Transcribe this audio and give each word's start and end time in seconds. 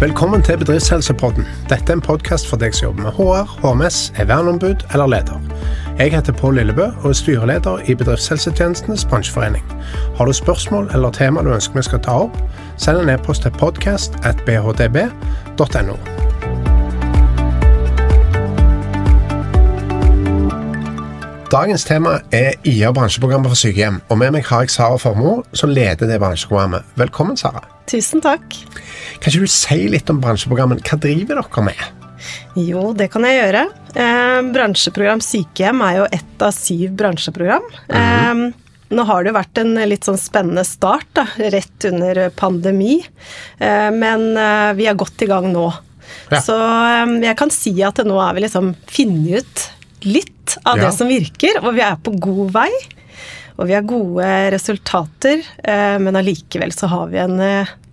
Velkommen 0.00 0.42
til 0.42 0.58
Bedriftshelsepodden. 0.58 1.44
Dette 1.68 1.92
er 1.92 1.96
en 1.98 2.00
podkast 2.00 2.48
for 2.48 2.56
deg 2.56 2.72
som 2.72 2.86
jobber 2.86 3.02
med 3.02 3.12
HR, 3.18 3.44
HMS, 3.60 4.12
er 4.16 4.24
verneombud 4.30 4.74
eller 4.94 5.06
leder. 5.12 5.40
Jeg 5.98 6.12
heter 6.14 6.32
Pål 6.32 6.54
Lillebø 6.56 6.86
og 7.02 7.10
er 7.10 7.18
styreleder 7.18 7.78
i 7.84 7.94
Bedriftshelsetjenestenes 7.94 9.04
bransjeforening. 9.04 9.64
Har 10.16 10.24
du 10.24 10.32
spørsmål 10.32 10.90
eller 10.94 11.10
tema 11.10 11.42
du 11.44 11.52
ønsker 11.52 11.76
vi 11.76 11.82
skal 11.82 12.00
ta 12.00 12.10
opp, 12.10 12.36
send 12.80 12.98
en 13.02 13.08
e-post 13.12 13.42
til 13.42 13.50
podcast.bhdb.no. 13.50 15.96
Dagens 21.52 21.84
tema 21.84 22.10
er 22.32 22.52
IA 22.64 22.92
bransjeprogrammet 22.92 23.48
for 23.52 23.56
sykehjem, 23.66 24.00
og 24.08 24.18
med 24.18 24.30
meg 24.32 24.44
har 24.48 24.60
jeg 24.64 24.70
Sara 24.70 24.96
Formoe, 24.96 25.42
som 25.52 25.68
leder 25.68 26.06
det 26.08 26.20
bransjeprogrammet. 26.24 26.82
Velkommen, 26.96 27.36
Sara. 27.36 27.79
Tusen 27.90 28.22
takk. 28.22 28.54
Kan 29.18 29.32
ikke 29.32 29.42
du 29.42 29.50
si 29.50 29.82
litt 29.90 30.10
om 30.12 30.20
bransjeprogrammet? 30.22 30.84
Hva 30.86 31.00
driver 31.02 31.42
dere 31.42 31.66
med? 31.66 31.84
Jo, 32.60 32.90
det 32.94 33.08
kan 33.12 33.24
jeg 33.26 33.40
gjøre. 33.40 33.66
Eh, 33.98 34.40
bransjeprogram 34.54 35.22
sykehjem 35.24 35.82
er 35.86 36.00
jo 36.02 36.08
ett 36.20 36.44
av 36.46 36.54
syv 36.56 36.96
bransjeprogram. 37.00 37.70
Mm 37.90 38.50
eh, 38.50 38.66
nå 38.90 39.04
har 39.06 39.22
det 39.22 39.30
jo 39.30 39.36
vært 39.36 39.58
en 39.62 39.76
litt 39.86 40.06
sånn 40.06 40.18
spennende 40.18 40.64
start, 40.66 41.06
da, 41.14 41.26
rett 41.54 41.86
under 41.86 42.24
pandemi. 42.34 42.98
Eh, 43.62 43.90
men 43.94 44.32
eh, 44.34 44.70
vi 44.78 44.88
er 44.90 44.98
godt 44.98 45.22
i 45.22 45.28
gang 45.30 45.46
nå. 45.52 45.68
Ja. 46.32 46.40
Så 46.42 46.56
eh, 46.58 47.12
jeg 47.28 47.36
kan 47.38 47.54
si 47.54 47.74
at 47.86 48.02
nå 48.06 48.16
er 48.18 48.34
vi 48.34 48.44
liksom 48.46 48.72
funnet 48.90 49.44
ut 49.44 49.68
litt 50.10 50.56
av 50.64 50.80
ja. 50.80 50.88
det 50.88 50.94
som 50.96 51.10
virker, 51.10 51.60
og 51.62 51.76
vi 51.76 51.84
er 51.86 52.00
på 52.02 52.16
god 52.18 52.50
vei. 52.56 52.70
Og 53.60 53.68
vi 53.68 53.76
har 53.76 53.86
gode 53.86 54.26
resultater, 54.56 55.44
eh, 55.62 55.96
men 56.02 56.18
allikevel 56.18 56.74
så 56.74 56.90
har 56.90 57.10
vi 57.12 57.20
en, 57.22 57.38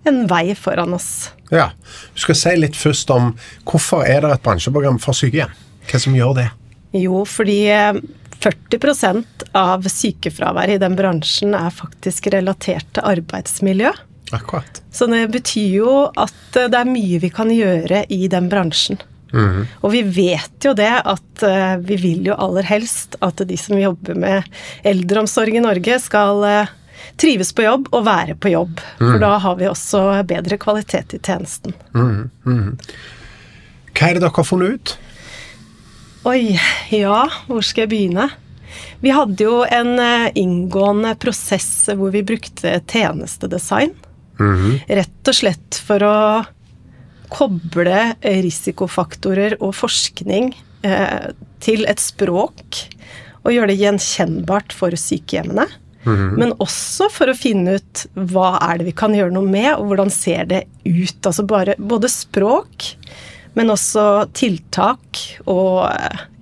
en 0.06 0.26
vei 0.30 0.54
foran 0.54 0.94
oss. 0.94 1.30
Ja. 1.50 1.70
Du 2.14 2.22
skal 2.22 2.38
si 2.38 2.54
litt 2.58 2.76
først 2.78 3.10
om 3.14 3.32
hvorfor 3.68 4.06
er 4.06 4.24
det 4.24 4.36
et 4.36 4.44
bransjeprogram 4.44 5.00
for 5.02 5.16
sykehjem? 5.16 5.52
Hva 5.88 6.00
som 6.02 6.16
gjør 6.16 6.34
det? 6.36 6.48
Jo, 6.96 7.22
fordi 7.28 7.60
40 8.38 8.78
eh, 9.08 9.22
av 9.58 9.88
sykefraværet 9.88 10.76
i 10.76 10.82
den 10.82 10.96
bransjen 10.98 11.56
er 11.56 11.72
faktisk 11.74 12.30
relatert 12.32 12.88
til 12.96 13.08
arbeidsmiljø. 13.08 13.92
Akkurat. 14.36 14.82
Så 14.92 15.08
det 15.08 15.24
betyr 15.32 15.78
jo 15.78 15.92
at 16.16 16.58
det 16.58 16.76
er 16.76 16.88
mye 16.88 17.20
vi 17.22 17.30
kan 17.32 17.52
gjøre 17.52 18.04
i 18.12 18.26
den 18.28 18.50
bransjen. 18.52 19.00
Mm. 19.32 19.64
Og 19.84 19.92
vi 19.92 20.02
vet 20.02 20.64
jo 20.64 20.72
det 20.76 20.88
at 20.88 21.42
uh, 21.44 21.76
vi 21.84 21.98
vil 22.00 22.28
jo 22.30 22.36
aller 22.40 22.64
helst 22.64 23.18
at 23.24 23.40
de 23.44 23.58
som 23.60 23.76
jobber 23.76 24.16
med 24.16 24.46
eldreomsorg 24.88 25.58
i 25.58 25.64
Norge, 25.64 25.98
skal 26.00 26.44
trives 27.20 27.52
på 27.54 27.64
jobb 27.66 27.88
og 27.92 28.06
være 28.08 28.36
på 28.40 28.52
jobb. 28.52 28.80
Mm. 28.98 29.06
For 29.06 29.22
da 29.22 29.34
har 29.44 29.58
vi 29.60 29.68
også 29.70 30.02
bedre 30.28 30.58
kvalitet 30.60 31.14
i 31.16 31.20
tjenesten. 31.22 31.76
Mm. 31.94 32.76
Hva 33.92 34.10
er 34.10 34.18
det 34.18 34.24
dere 34.24 34.34
har 34.36 34.46
funnet 34.46 34.76
ut? 34.76 34.96
Oi, 36.28 36.58
ja, 36.92 37.22
hvor 37.46 37.64
skal 37.64 37.86
jeg 37.86 37.92
begynne? 37.94 38.28
Vi 39.00 39.14
hadde 39.14 39.46
jo 39.46 39.62
en 39.64 39.94
uh, 39.96 40.28
inngående 40.36 41.14
prosess 41.22 41.88
hvor 41.94 42.12
vi 42.14 42.26
brukte 42.26 42.78
tjenestedesign. 42.90 43.94
Mhm. 44.38 44.78
Rett 45.00 45.30
og 45.30 45.34
slett 45.34 45.78
for 45.82 46.04
å 46.06 46.16
koble 47.32 48.02
risikofaktorer 48.22 49.58
og 49.58 49.74
forskning 49.76 50.52
eh, 50.86 51.34
til 51.60 51.84
et 51.90 52.00
språk 52.00 52.78
og 53.42 53.52
gjøre 53.52 53.72
det 53.72 53.80
gjenkjennbart 53.82 54.74
for 54.76 54.96
sykehjemmene. 54.96 55.66
Mm. 56.06 56.34
Men 56.38 56.54
også 56.62 57.08
for 57.12 57.30
å 57.30 57.36
finne 57.36 57.78
ut 57.78 58.04
hva 58.14 58.56
er 58.62 58.80
det 58.80 58.88
vi 58.90 58.96
kan 58.96 59.16
gjøre 59.16 59.34
noe 59.34 59.48
med, 59.48 59.70
og 59.76 59.90
hvordan 59.90 60.12
ser 60.14 60.48
det 60.50 60.64
ut. 60.84 61.18
Altså 61.26 61.44
bare, 61.48 61.76
både 61.78 62.10
språk, 62.12 62.92
men 63.58 63.72
også 63.74 64.28
tiltak 64.36 65.24
og 65.46 65.88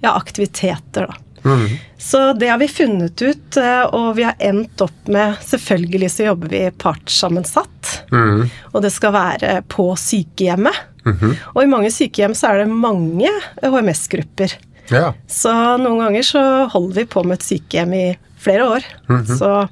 ja, 0.02 0.12
aktiviteter, 0.12 1.08
da. 1.08 1.22
Mm. 1.46 1.76
Så 1.98 2.32
det 2.32 2.48
har 2.50 2.58
vi 2.58 2.66
funnet 2.68 3.22
ut, 3.22 3.56
eh, 3.56 3.82
og 3.94 4.16
vi 4.16 4.24
har 4.26 4.34
endt 4.42 4.80
opp 4.82 5.06
med 5.06 5.36
Selvfølgelig 5.46 6.08
så 6.10 6.24
jobber 6.26 6.50
vi 6.50 6.62
partssammensatt, 6.74 7.90
mm. 8.10 8.40
og 8.72 8.82
det 8.82 8.90
skal 8.90 9.14
være 9.14 9.60
på 9.70 9.92
sykehjemmet. 9.96 10.74
Mm 11.06 11.16
-hmm. 11.16 11.34
Og 11.54 11.62
i 11.62 11.66
mange 11.66 11.90
sykehjem 11.90 12.34
så 12.34 12.46
er 12.46 12.58
det 12.58 12.68
mange 12.68 13.30
HMS-grupper. 13.62 14.52
Ja. 14.90 15.14
Så 15.26 15.52
noen 15.76 15.98
ganger 15.98 16.22
så 16.22 16.42
holder 16.66 16.94
vi 16.94 17.04
på 17.04 17.22
med 17.22 17.38
et 17.38 17.46
sykehjem 17.46 17.94
i 17.94 18.18
flere 18.36 18.68
år. 18.76 18.84
-hmm. 19.06 19.38
Så, 19.38 19.68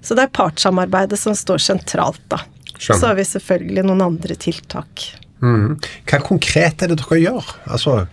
så, 0.00 0.14
det 0.14 0.22
er 0.22 0.26
partssamarbeidet 0.32 1.18
som 1.18 1.34
står 1.34 1.58
sentralt, 1.58 2.22
da. 2.28 2.40
Skjønner. 2.78 3.00
Så 3.00 3.06
har 3.06 3.14
vi 3.14 3.24
selvfølgelig 3.24 3.84
noen 3.84 4.00
andre 4.00 4.34
tiltak. 4.34 5.14
-hmm. 5.40 5.78
Hva 6.06 6.20
konkret 6.20 6.82
er 6.82 6.88
det 6.88 6.98
dere 6.98 7.20
gjør? 7.20 7.54
Altså 7.66 8.06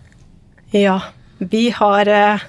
Ja, 0.72 1.02
vi 1.38 1.70
har 1.70 2.08
eh, 2.08 2.40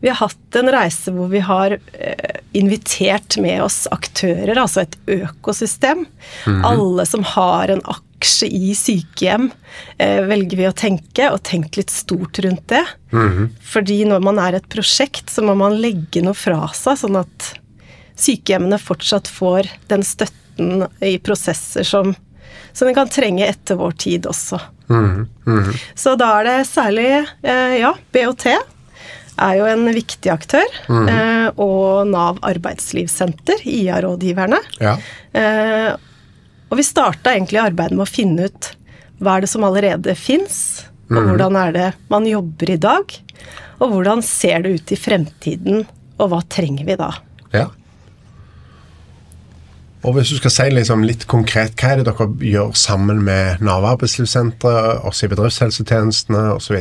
vi 0.00 0.08
har 0.08 0.14
hatt 0.14 0.56
en 0.56 0.70
reise 0.70 1.12
hvor 1.14 1.28
vi 1.28 1.40
har 1.42 1.74
eh, 1.92 2.36
invitert 2.52 3.36
med 3.42 3.62
oss 3.62 3.86
aktører, 3.90 4.54
altså 4.58 4.84
et 4.84 4.94
økosystem. 5.06 6.04
Mm. 6.46 6.60
Alle 6.64 7.06
som 7.06 7.24
har 7.26 7.72
en 7.74 7.82
aksje 8.18 8.48
i 8.50 8.74
sykehjem, 8.74 9.50
eh, 9.98 10.20
velger 10.26 10.58
vi 10.58 10.66
å 10.68 10.74
tenke, 10.74 11.30
og 11.30 11.42
tenkt 11.42 11.78
litt 11.78 11.90
stort 11.90 12.38
rundt 12.44 12.66
det. 12.68 12.84
Mm. 13.12 13.50
Fordi 13.62 14.04
når 14.04 14.22
man 14.22 14.38
er 14.42 14.58
et 14.58 14.68
prosjekt, 14.68 15.30
så 15.30 15.42
må 15.42 15.56
man 15.56 15.78
legge 15.80 16.22
noe 16.22 16.34
fra 16.34 16.66
seg, 16.74 16.98
sånn 16.98 17.20
at 17.22 17.52
sykehjemmene 18.18 18.80
fortsatt 18.82 19.30
får 19.30 19.70
den 19.88 20.02
støtten 20.02 20.88
i 21.00 21.18
prosesser 21.22 21.86
som, 21.86 22.16
som 22.72 22.88
de 22.88 22.96
kan 22.96 23.08
trenge 23.08 23.46
etter 23.46 23.78
vår 23.78 23.94
tid 24.02 24.26
også. 24.26 24.58
Mm. 24.88 25.28
Så 25.94 26.16
da 26.18 26.32
er 26.40 26.48
det 26.48 26.56
særlig, 26.66 27.12
eh, 27.46 27.78
ja, 27.78 27.94
BOT 28.12 28.48
er 29.38 29.54
jo 29.60 29.68
en 29.70 29.86
viktig 29.94 30.32
aktør. 30.32 30.66
Mm. 30.90 31.08
Eh, 31.12 31.48
og 31.62 32.08
Nav 32.10 32.40
arbeidslivssenter, 32.46 33.62
IA-rådgiverne. 33.62 34.58
Ja. 34.82 34.96
Eh, 35.32 35.94
og 36.68 36.76
vi 36.78 36.84
starta 36.86 37.32
egentlig 37.34 37.60
arbeidet 37.62 37.96
med 37.96 38.04
å 38.04 38.10
finne 38.10 38.48
ut 38.48 38.72
hva 39.18 39.36
er 39.36 39.44
det 39.44 39.50
som 39.50 39.64
allerede 39.66 40.14
fins, 40.18 40.84
og 41.08 41.16
mm. 41.16 41.30
hvordan 41.30 41.56
er 41.58 41.74
det 41.74 41.88
man 42.12 42.28
jobber 42.28 42.70
i 42.70 42.78
dag? 42.80 43.16
Og 43.78 43.94
hvordan 43.94 44.22
ser 44.26 44.62
det 44.64 44.76
ut 44.76 44.92
i 44.94 44.98
fremtiden, 44.98 45.84
og 46.18 46.30
hva 46.32 46.42
trenger 46.50 46.86
vi 46.86 46.96
da? 46.98 47.10
Ja. 47.54 47.66
Og 50.06 50.14
hvis 50.14 50.30
du 50.30 50.38
skal 50.38 50.54
si 50.54 50.68
liksom 50.70 51.02
litt 51.06 51.26
konkret, 51.30 51.74
hva 51.78 51.94
er 51.94 52.00
det 52.02 52.12
dere 52.12 52.28
gjør 52.52 52.74
sammen 52.78 53.24
med 53.26 53.64
Nav 53.64 53.86
arbeidslivssenteret, 53.88 55.02
oss 55.08 55.24
i 55.26 55.30
bedriftshelsetjenestene 55.32 56.44
osv.? 56.54 56.78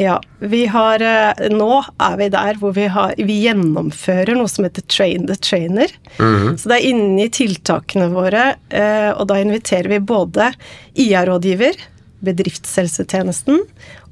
Ja. 0.00 0.16
Vi 0.38 0.66
har 0.66 1.02
eh, 1.04 1.48
Nå 1.52 1.82
er 2.00 2.16
vi 2.16 2.28
der 2.32 2.56
hvor 2.60 2.72
vi, 2.72 2.86
har, 2.88 3.12
vi 3.18 3.36
gjennomfører 3.44 4.38
noe 4.38 4.48
som 4.48 4.64
heter 4.64 4.84
Train 4.88 5.26
the 5.28 5.36
Trainer. 5.36 5.92
Mm. 6.16 6.56
Så 6.56 6.70
det 6.70 6.78
er 6.78 6.86
inni 6.88 7.26
tiltakene 7.32 8.08
våre, 8.14 8.54
eh, 8.72 9.10
og 9.12 9.26
da 9.28 9.36
inviterer 9.42 9.90
vi 9.92 10.00
både 10.00 10.52
IA-rådgiver, 11.04 11.76
bedriftshelsetjenesten 12.24 13.60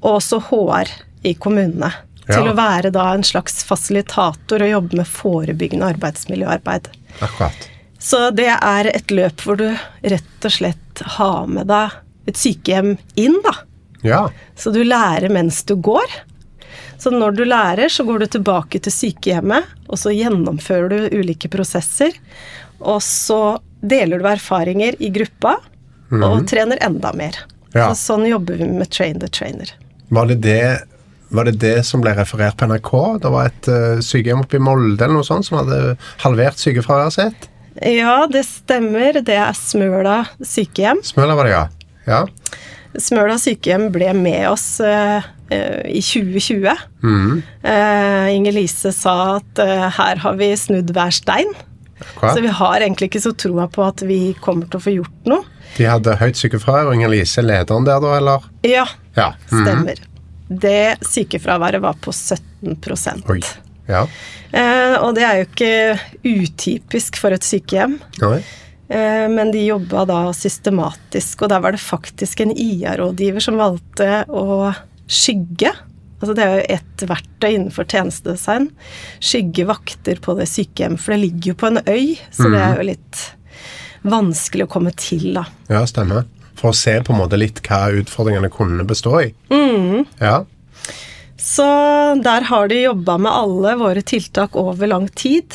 og 0.02 0.10
også 0.18 0.42
HR 0.50 0.92
i 1.28 1.32
kommunene. 1.40 1.90
Ja. 2.26 2.34
Til 2.34 2.50
å 2.50 2.56
være 2.58 2.92
da 2.92 3.06
en 3.14 3.24
slags 3.24 3.62
fasilitator 3.64 4.60
og 4.60 4.72
jobbe 4.74 5.00
med 5.00 5.08
forebyggende 5.08 5.88
arbeidsmiljøarbeid. 5.94 6.90
Akkurat. 7.24 7.68
Så 7.98 8.28
det 8.36 8.50
er 8.52 8.90
et 8.92 9.10
løp 9.10 9.40
hvor 9.42 9.56
du 9.58 9.70
rett 10.04 10.44
og 10.44 10.52
slett 10.52 11.02
har 11.16 11.48
med 11.48 11.72
deg 11.72 11.96
et 12.28 12.36
sykehjem 12.36 12.98
inn, 13.16 13.40
da. 13.44 13.54
Ja. 14.06 14.28
Så 14.58 14.72
du 14.74 14.82
lærer 14.84 15.32
mens 15.32 15.62
du 15.68 15.76
går. 15.76 16.06
Så 16.98 17.10
når 17.14 17.36
du 17.38 17.44
lærer, 17.46 17.88
så 17.88 18.04
går 18.04 18.24
du 18.24 18.26
tilbake 18.26 18.80
til 18.82 18.92
sykehjemmet, 18.92 19.66
og 19.86 20.00
så 20.00 20.10
gjennomfører 20.14 20.90
du 20.90 21.18
ulike 21.20 21.50
prosesser. 21.50 22.16
Og 22.78 22.98
så 23.06 23.58
deler 23.80 24.18
du 24.18 24.26
erfaringer 24.26 24.98
i 24.98 25.10
gruppa, 25.14 25.56
mm. 26.10 26.24
og 26.26 26.48
trener 26.50 26.82
enda 26.82 27.12
mer. 27.14 27.38
Ja. 27.74 27.90
Så 27.90 28.14
sånn 28.14 28.26
jobber 28.26 28.58
vi 28.58 28.66
med 28.66 28.90
Train 28.90 29.20
the 29.22 29.28
Trainer. 29.30 29.70
Var 30.14 30.30
det 30.30 30.38
det, 30.42 30.62
var 31.34 31.46
det 31.46 31.58
det 31.62 31.76
som 31.86 32.02
ble 32.02 32.14
referert 32.18 32.58
på 32.58 32.66
NRK? 32.66 32.92
Det 33.22 33.32
var 33.34 33.52
et 33.52 33.70
uh, 33.70 34.02
sykehjem 34.02 34.42
oppe 34.42 34.58
i 34.58 34.62
Molde 34.62 35.04
eller 35.04 35.20
noe 35.20 35.26
sånt 35.26 35.46
som 35.46 35.60
hadde 35.60 35.98
halvert 36.24 36.58
sykefraværet 36.58 37.14
sitt? 37.14 37.48
Ja, 37.78 38.24
det 38.26 38.42
stemmer. 38.48 39.20
Det 39.22 39.36
er 39.38 39.54
Smøla 39.54 40.24
sykehjem. 40.42 41.04
Smøla 41.06 41.38
var 41.38 41.46
det, 41.46 41.54
ja. 41.54 41.64
ja. 42.08 42.24
Smøla 42.96 43.36
sykehjem 43.40 43.88
ble 43.92 44.10
med 44.16 44.46
oss 44.48 44.78
uh, 44.80 45.20
i 45.48 46.00
2020. 46.00 46.72
Mm. 47.04 47.40
Uh, 47.64 48.28
Inger 48.32 48.56
Lise 48.56 48.92
sa 48.96 49.16
at 49.36 49.62
uh, 49.62 49.88
her 49.98 50.22
har 50.24 50.38
vi 50.40 50.50
snudd 50.56 50.92
hver 50.96 51.12
stein. 51.14 51.52
Hva? 52.18 52.32
Så 52.32 52.40
vi 52.44 52.52
har 52.54 52.80
egentlig 52.80 53.10
ikke 53.10 53.22
så 53.22 53.34
troa 53.36 53.66
på 53.70 53.84
at 53.84 54.04
vi 54.06 54.32
kommer 54.40 54.70
til 54.70 54.80
å 54.80 54.84
få 54.84 54.94
gjort 54.94 55.30
noe. 55.30 55.44
De 55.76 55.86
hadde 55.86 56.14
høyt 56.20 56.38
sykefravær, 56.38 56.88
og 56.88 56.96
Inger 56.96 57.12
Lise 57.12 57.44
lederen 57.44 57.86
der 57.86 58.00
da, 58.02 58.14
eller? 58.18 58.46
Ja, 58.66 58.86
ja. 59.18 59.32
Mm. 59.50 59.64
stemmer. 59.64 60.04
Det 60.48 60.84
sykefraværet 61.04 61.82
var 61.84 61.98
på 62.00 62.14
17% 62.14 63.26
Oi. 63.28 63.42
Ja. 63.88 64.06
og 65.02 65.10
det 65.16 65.24
er 65.26 65.42
jo 65.42 65.44
ikke 65.44 65.72
utypisk 66.24 67.18
for 67.20 67.36
et 67.36 67.44
sykehjem. 67.44 67.98
Oi. 68.24 68.40
Eh, 68.88 69.26
men 69.28 69.52
de 69.52 69.66
jobba 69.66 70.04
da 70.08 70.20
systematisk, 70.36 71.44
og 71.44 71.52
der 71.52 71.60
var 71.64 71.76
det 71.76 71.82
faktisk 71.82 72.40
en 72.44 72.54
IA-rådgiver 72.56 73.44
som 73.44 73.60
valgte 73.60 74.22
å 74.28 74.72
skygge. 75.08 75.74
Altså 76.18 76.34
det 76.34 76.44
er 76.44 76.54
jo 76.56 76.78
et 76.78 77.04
verktøy 77.10 77.50
innenfor 77.52 77.86
tjenestedesign. 77.86 78.70
Skygge 79.22 79.68
vakter 79.68 80.22
på 80.24 80.34
det 80.38 80.48
sykehjemmet, 80.50 81.02
for 81.02 81.14
det 81.14 81.20
ligger 81.26 81.52
jo 81.52 81.58
på 81.60 81.70
en 81.70 81.82
øy, 81.84 82.16
så 82.34 82.50
det 82.50 82.62
er 82.64 82.80
jo 82.80 82.88
litt 82.88 83.22
vanskelig 84.08 84.66
å 84.66 84.72
komme 84.72 84.94
til, 84.98 85.30
da. 85.36 85.44
Ja, 85.70 85.84
stemmer. 85.86 86.26
For 86.58 86.72
å 86.72 86.76
se 86.76 86.96
på 87.04 87.14
en 87.14 87.20
måte 87.20 87.38
litt 87.38 87.60
hva 87.66 87.86
utfordringene 87.94 88.50
kunne 88.50 88.86
bestå 88.88 89.20
i. 89.20 89.28
Mm. 89.52 90.08
Ja. 90.18 90.40
Så 91.38 91.64
der 92.24 92.40
har 92.48 92.68
de 92.68 92.80
jobba 92.82 93.14
med 93.18 93.30
alle 93.32 93.74
våre 93.78 94.02
tiltak 94.02 94.56
over 94.58 94.86
lang 94.90 95.06
tid. 95.14 95.54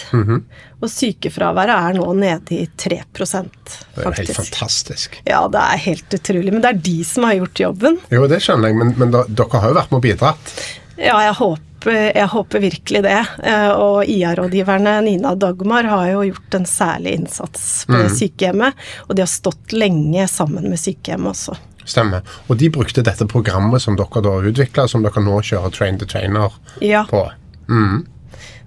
Og 0.80 0.88
sykefraværet 0.92 1.74
er 1.76 1.98
nå 1.98 2.06
nede 2.16 2.56
i 2.56 2.68
3 2.80 3.02
faktisk. 3.18 3.74
Det 3.96 4.00
er 4.04 4.08
jo 4.08 4.14
helt 4.18 4.36
fantastisk. 4.38 5.20
Ja, 5.28 5.42
det 5.52 5.60
er 5.60 5.84
helt 5.90 6.16
utrolig. 6.16 6.54
Men 6.56 6.64
det 6.64 6.72
er 6.72 6.80
de 6.88 6.96
som 7.08 7.28
har 7.28 7.36
gjort 7.42 7.60
jobben. 7.66 8.00
Jo, 8.12 8.24
det 8.32 8.40
skjønner 8.44 8.72
jeg, 8.72 8.80
men, 8.80 8.96
men 9.00 9.12
da, 9.12 9.26
dere 9.28 9.60
har 9.64 9.74
jo 9.74 9.78
vært 9.82 9.92
med 9.92 10.00
og 10.00 10.08
bidratt. 10.08 10.56
Ja, 10.98 11.18
jeg 11.26 11.36
håper, 11.40 12.00
jeg 12.16 12.28
håper 12.32 12.64
virkelig 12.64 13.04
det. 13.04 13.20
Eh, 13.44 13.70
Og 13.74 14.08
IA-rådgiverne 14.08 14.96
Nina 15.04 15.32
og 15.36 15.40
Dagmar 15.44 15.88
har 15.90 16.08
jo 16.14 16.24
gjort 16.30 16.60
en 16.60 16.68
særlig 16.70 17.16
innsats 17.20 17.86
på 17.90 18.00
det 18.00 18.12
sykehjemmet. 18.16 18.80
Og 19.10 19.16
de 19.18 19.26
har 19.26 19.32
stått 19.32 19.76
lenge 19.76 20.28
sammen 20.32 20.70
med 20.72 20.80
sykehjemmet 20.80 21.34
også. 21.36 21.60
Stemmer. 21.86 22.22
Og 22.48 22.58
de 22.58 22.70
brukte 22.70 23.04
dette 23.04 23.26
programmet 23.28 23.82
som 23.82 23.96
dere 24.00 24.22
da 24.24 24.38
utvikla, 24.50 24.88
som 24.88 25.04
dere 25.04 25.22
nå 25.24 25.40
kjører 25.44 25.72
train 25.76 25.98
the 26.00 26.06
trainer 26.06 26.52
Ja. 26.82 27.04
på. 27.10 27.30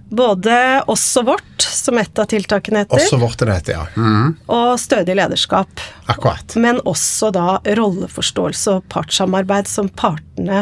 Både 0.09 0.83
oss 0.87 1.17
og 1.19 1.25
vårt, 1.27 1.63
som 1.67 1.99
et 1.99 2.19
av 2.23 2.29
tiltakene 2.31 2.85
heter, 2.85 2.95
Også 3.01 3.19
vårt 3.19 3.41
det 3.43 3.49
heter, 3.57 3.73
ja. 3.75 3.87
Mm. 3.99 4.37
og 4.55 4.77
stødig 4.79 5.17
lederskap. 5.19 5.81
Akkurat. 6.07 6.55
Men 6.63 6.79
også 6.87 7.33
da 7.35 7.57
rolleforståelse 7.67 8.77
og 8.77 8.87
partssamarbeid 8.93 9.67
som 9.67 9.89
partene 9.89 10.61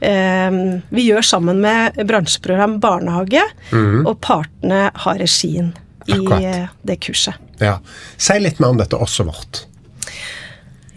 eh, 0.00 0.60
Vi 0.94 1.08
gjør 1.08 1.26
sammen 1.26 1.58
med 1.64 1.98
bransjeprogram 2.06 2.78
barnehage, 2.80 3.42
og 4.06 4.14
partene 4.22 4.92
har 4.94 5.18
regien 5.18 5.72
i 6.06 6.12
Akkurat. 6.20 6.44
eh, 6.46 6.68
det 6.86 7.00
kurset. 7.02 7.34
Ja. 7.58 7.80
Si 8.16 8.38
litt 8.38 8.60
mer 8.62 8.68
om 8.70 8.78
dette 8.78 8.94
også 8.94 9.26
vårt. 9.26 9.64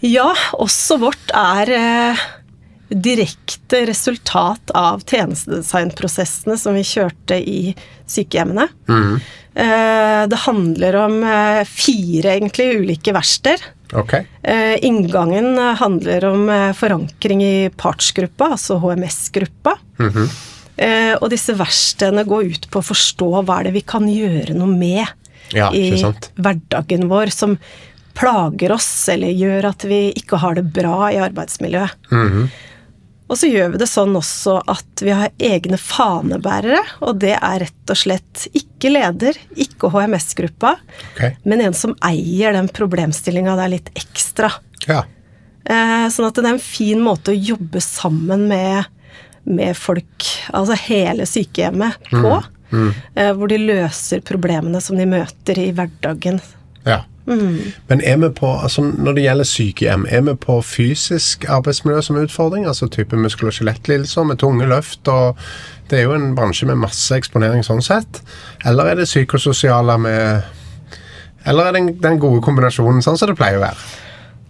Ja, 0.06 0.30
også 0.56 0.96
vårt 1.02 1.32
er 1.36 1.70
eh, 1.76 2.20
direkte 2.90 3.82
resultat 3.88 4.72
av 4.76 5.02
tjenestedesignprosessene 5.06 6.56
som 6.58 6.74
vi 6.78 6.84
kjørte 6.86 7.36
i 7.38 7.74
sykehjemmene. 8.10 8.68
Eh, 9.54 10.22
det 10.30 10.38
handler 10.46 10.96
om 11.04 11.18
eh, 11.26 11.60
fire 11.68 12.36
egentlig 12.38 12.70
ulike 12.80 13.12
verksteder. 13.14 13.66
Ok. 13.98 14.14
Eh, 14.46 14.76
inngangen 14.86 15.58
handler 15.80 16.24
om 16.30 16.44
forankring 16.78 17.42
i 17.44 17.54
partsgruppa, 17.76 18.52
altså 18.56 18.78
HMS-gruppa. 18.82 19.76
eh, 20.80 21.14
og 21.20 21.28
disse 21.34 21.52
verkstedene 21.58 22.24
går 22.24 22.52
ut 22.54 22.70
på 22.70 22.80
å 22.80 22.86
forstå 22.92 23.30
hva 23.44 23.60
er 23.60 23.68
det 23.68 23.76
vi 23.76 23.82
kan 23.84 24.06
gjøre 24.08 24.54
noe 24.56 24.70
med 24.70 25.04
Ja, 25.52 25.72
i 25.74 25.90
hverdagen 26.38 27.08
vår 27.10 27.32
som 27.34 27.58
plager 28.20 28.74
oss, 28.76 28.90
eller 29.08 29.32
gjør 29.32 29.70
at 29.72 29.86
vi 29.88 30.00
ikke 30.20 30.40
har 30.42 30.58
det 30.58 30.66
bra 30.74 31.08
i 31.12 31.22
arbeidsmiljøet. 31.22 32.10
Mhm. 32.12 32.50
Og 33.30 33.38
så 33.38 33.46
gjør 33.46 33.68
vi 33.70 33.78
det 33.78 33.86
sånn 33.86 34.16
også 34.18 34.56
at 34.72 35.02
vi 35.06 35.12
har 35.14 35.30
egne 35.38 35.78
fanebærere, 35.78 36.80
og 37.06 37.20
det 37.22 37.36
er 37.36 37.60
rett 37.62 37.92
og 37.92 37.98
slett 37.98 38.48
ikke 38.58 38.90
leder, 38.90 39.36
ikke 39.54 39.92
HMS-gruppa, 39.94 40.72
okay. 41.12 41.36
men 41.46 41.62
en 41.62 41.76
som 41.78 41.94
eier 42.08 42.56
den 42.56 42.66
problemstillinga 42.74 43.54
der 43.60 43.70
litt 43.76 43.92
ekstra. 43.94 44.50
Ja. 44.88 45.04
Eh, 45.62 46.08
sånn 46.10 46.26
at 46.26 46.40
det 46.40 46.42
er 46.42 46.56
en 46.56 46.64
fin 46.64 46.98
måte 47.04 47.30
å 47.30 47.38
jobbe 47.38 47.78
sammen 47.84 48.48
med, 48.50 48.90
med 49.46 49.78
folk, 49.78 50.26
altså 50.50 50.74
hele 50.88 51.28
sykehjemmet, 51.30 52.10
på. 52.10 52.34
Eh, 53.14 53.30
hvor 53.38 53.50
de 53.50 53.60
løser 53.62 54.26
problemene 54.26 54.82
som 54.82 54.98
de 54.98 55.06
møter 55.06 55.62
i 55.62 55.70
hverdagen. 55.70 56.42
ja. 56.82 57.04
Men 57.26 58.00
er 58.04 58.16
vi 58.16 58.28
på, 58.34 58.48
altså 58.62 58.82
når 58.82 59.14
det 59.14 59.22
gjelder 59.24 59.44
sykehjem, 59.46 60.06
er 60.10 60.22
vi 60.26 60.34
på 60.40 60.56
fysisk 60.66 61.44
arbeidsmiljø 61.48 62.00
som 62.02 62.16
utfordring? 62.16 62.66
Altså 62.66 62.88
type 62.90 63.16
muskel- 63.16 63.46
og 63.46 63.54
skjelettlidelser 63.54 64.24
med 64.26 64.38
tunge 64.42 64.66
løft 64.66 65.08
og 65.08 65.36
Det 65.90 65.98
er 65.98 66.02
jo 66.06 66.14
en 66.14 66.34
bransje 66.36 66.66
med 66.66 66.78
masse 66.78 67.10
eksponering 67.16 67.64
sånn 67.66 67.82
sett. 67.82 68.20
Eller 68.64 68.86
er 68.92 68.94
det 69.00 69.08
psykososiale 69.08 69.96
med 69.98 70.42
Eller 71.46 71.64
er 71.66 71.72
det 71.72 72.02
den, 72.02 72.18
gode 72.20 72.42
kombinasjonen, 72.42 73.02
sånn 73.02 73.18
som 73.18 73.28
det 73.28 73.36
pleier 73.36 73.58
å 73.58 73.64
være? 73.64 73.76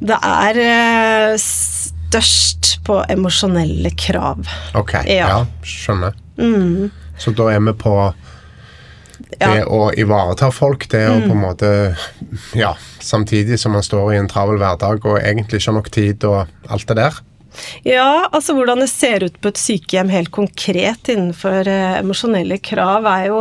Det 0.01 0.17
er 0.25 0.59
eh, 0.65 1.37
størst 1.39 2.79
på 2.85 2.99
emosjonelle 3.09 3.91
krav. 3.97 4.45
Ok, 4.75 4.93
Ja. 5.07 5.29
ja, 5.29 5.47
skjønner. 5.63 6.13
Så 7.21 7.31
da 7.37 7.51
er 7.53 7.61
vi 7.61 7.73
på 7.73 7.95
det 9.39 9.65
å 9.71 9.91
ivareta 9.95 10.51
folk, 10.55 10.89
det 10.91 11.05
å 11.09 11.19
på 11.23 11.33
en 11.35 11.43
måte 11.43 11.73
Ja, 12.59 12.75
samtidig 13.01 13.61
som 13.61 13.77
man 13.77 13.87
står 13.87 14.15
i 14.15 14.21
en 14.21 14.31
travel 14.31 14.61
hverdag 14.61 15.07
og 15.07 15.21
egentlig 15.21 15.61
ikke 15.61 15.71
har 15.71 15.79
nok 15.79 15.91
tid 15.95 16.27
og 16.29 16.71
alt 16.71 16.89
det 16.91 16.99
der. 16.99 17.21
Ja, 17.83 18.29
altså 18.31 18.55
hvordan 18.55 18.83
det 18.83 18.91
ser 18.93 19.25
ut 19.27 19.39
på 19.43 19.51
et 19.51 19.59
sykehjem 19.59 20.11
helt 20.13 20.31
konkret 20.35 21.11
innenfor 21.11 21.67
eh, 21.69 21.97
emosjonelle 21.99 22.61
krav, 22.63 23.09
er 23.11 23.27
jo 23.31 23.41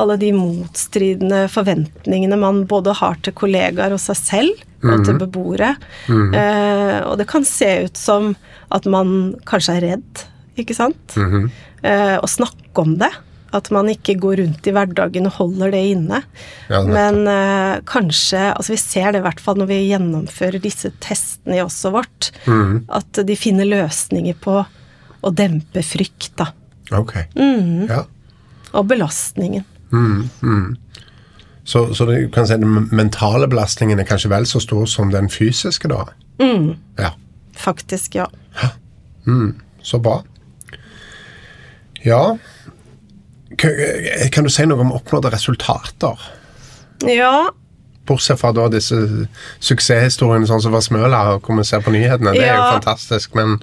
alle 0.00 0.16
de 0.20 0.30
motstridende 0.36 1.44
forventningene 1.52 2.38
man 2.40 2.62
både 2.68 2.94
har 2.96 3.18
til 3.22 3.36
kollegaer 3.36 3.92
og 3.92 4.00
seg 4.00 4.18
selv, 4.18 4.62
og 4.82 5.04
til 5.06 5.18
beboere. 5.20 5.74
Eh, 6.10 6.96
og 7.06 7.18
det 7.20 7.28
kan 7.30 7.44
se 7.46 7.68
ut 7.84 8.00
som 8.00 8.32
at 8.72 8.88
man 8.90 9.34
kanskje 9.46 9.76
er 9.76 9.86
redd, 9.92 10.24
ikke 10.58 10.74
sant? 10.74 11.14
eh, 11.84 12.16
å 12.16 12.30
snakke 12.30 12.82
om 12.82 12.96
det. 12.98 13.12
At 13.52 13.68
man 13.74 13.90
ikke 13.92 14.16
går 14.20 14.40
rundt 14.40 14.66
i 14.68 14.72
hverdagen 14.72 15.28
og 15.28 15.36
holder 15.36 15.74
det 15.74 15.82
inne. 15.92 16.22
Ja. 16.72 16.82
Men 16.88 17.26
eh, 17.28 17.82
kanskje 17.88 18.40
Altså 18.52 18.72
vi 18.72 18.80
ser 18.80 19.12
det 19.12 19.20
i 19.20 19.26
hvert 19.26 19.42
fall 19.44 19.60
når 19.60 19.68
vi 19.68 19.80
gjennomfører 19.90 20.62
disse 20.62 20.92
testene 21.04 21.58
i 21.58 21.64
også 21.64 21.92
vårt, 21.92 22.30
mm. 22.46 22.88
at 22.96 23.22
de 23.28 23.36
finner 23.38 23.68
løsninger 23.68 24.38
på 24.40 24.62
å 25.22 25.30
dempe 25.36 25.84
frykt, 25.86 26.32
da. 26.40 26.48
Ok. 26.96 27.14
Mm. 27.36 27.86
Ja. 27.90 28.02
Og 28.72 28.88
belastningen. 28.90 29.68
Så, 31.64 31.94
så 31.94 32.06
du 32.08 32.16
kan 32.34 32.48
si 32.48 32.56
den 32.58 32.88
mentale 32.90 33.46
belastningen 33.46 34.00
er 34.00 34.08
kanskje 34.08 34.32
vel 34.32 34.48
så 34.48 34.60
stor 34.64 34.88
som 34.90 35.12
den 35.12 35.28
fysiske, 35.30 35.90
da? 35.92 36.08
Mm. 36.42 36.72
Ja. 36.98 37.12
Faktisk, 37.54 38.16
ja. 38.18 38.26
Så 39.82 39.98
bra. 40.02 40.22
Ja 42.02 42.38
Kan 43.58 44.46
du 44.46 44.52
si 44.52 44.64
noe 44.68 44.84
om 44.84 44.94
oppnådde 44.94 45.32
resultater? 45.34 46.30
Ja, 47.08 47.50
Bortsett 48.06 48.40
fra 48.40 48.50
da 48.54 48.66
disse 48.72 48.96
suksesshistoriene 49.62 50.48
sånn 50.50 50.62
som 50.64 50.74
Vassmøla, 50.74 51.06
Smøla, 51.06 51.40
hvor 51.44 51.58
vi 51.60 51.66
ser 51.66 51.84
på 51.84 51.92
nyhetene. 51.94 52.34
Det 52.34 52.48
er 52.48 52.56
jo 52.56 52.72
fantastisk. 52.80 53.36
Men 53.38 53.60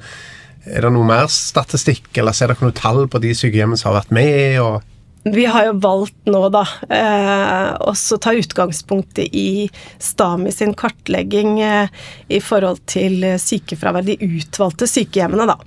er 0.70 0.86
det 0.86 0.92
noe 0.96 1.08
mer 1.08 1.28
statistikk, 1.34 2.08
eller 2.16 2.36
ser 2.36 2.52
dere 2.52 2.64
noe 2.64 2.76
tall 2.76 3.04
på 3.12 3.20
de 3.24 3.34
sykehjemmene 3.36 3.80
som 3.80 3.92
har 3.92 4.00
vært 4.00 4.16
med? 4.16 4.60
Og 4.64 4.80
vi 5.24 5.46
har 5.46 5.66
jo 5.66 5.74
valgt 5.84 6.30
nå, 6.30 6.42
da, 6.54 6.62
eh, 6.90 7.74
også 7.92 8.20
ta 8.22 8.34
utgangspunkt 8.38 9.20
i 9.20 9.70
Stami 10.00 10.52
sin 10.56 10.74
kartlegging 10.78 11.60
eh, 11.62 11.92
i 12.32 12.40
forhold 12.44 12.80
til 12.90 13.26
sykefravær, 13.42 14.08
de 14.08 14.18
utvalgte 14.24 14.88
sykehjemmene, 14.90 15.50
da. 15.50 15.58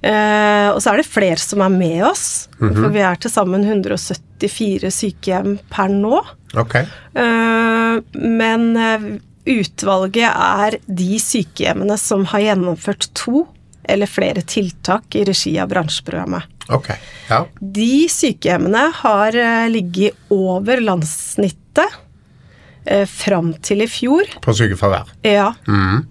Eh, 0.00 0.68
og 0.72 0.80
så 0.82 0.92
er 0.92 1.02
det 1.02 1.08
flere 1.10 1.42
som 1.42 1.64
er 1.64 1.74
med 1.74 2.02
oss, 2.08 2.48
for 2.58 2.88
vi 2.94 3.04
er 3.04 3.20
til 3.20 3.32
sammen 3.32 3.66
174 3.66 4.92
sykehjem 5.02 5.58
per 5.72 5.92
nå. 5.92 6.22
Ok. 6.58 6.80
Eh, 6.80 8.00
men 8.16 8.68
utvalget 9.48 10.28
er 10.32 10.80
de 10.86 11.20
sykehjemmene 11.22 11.96
som 12.00 12.24
har 12.32 12.44
gjennomført 12.50 13.10
to 13.16 13.46
eller 13.88 14.10
flere 14.10 14.42
tiltak 14.42 15.16
i 15.18 15.24
regi 15.28 15.54
av 15.60 15.70
bransjeprogrammet. 15.72 16.68
ok. 16.68 16.90
Ja. 17.28 17.44
De 17.60 18.08
sykehjemmene 18.12 18.84
har 19.02 19.36
eh, 19.36 19.68
ligget 19.72 20.16
over 20.32 20.80
landssnittet 20.80 21.98
eh, 22.84 23.06
fram 23.08 23.54
til 23.64 23.84
i 23.84 23.88
fjor. 23.90 24.38
På 24.44 24.54
sykefravær. 24.56 25.12
Ja. 25.26 25.52
Mm. 25.68 26.06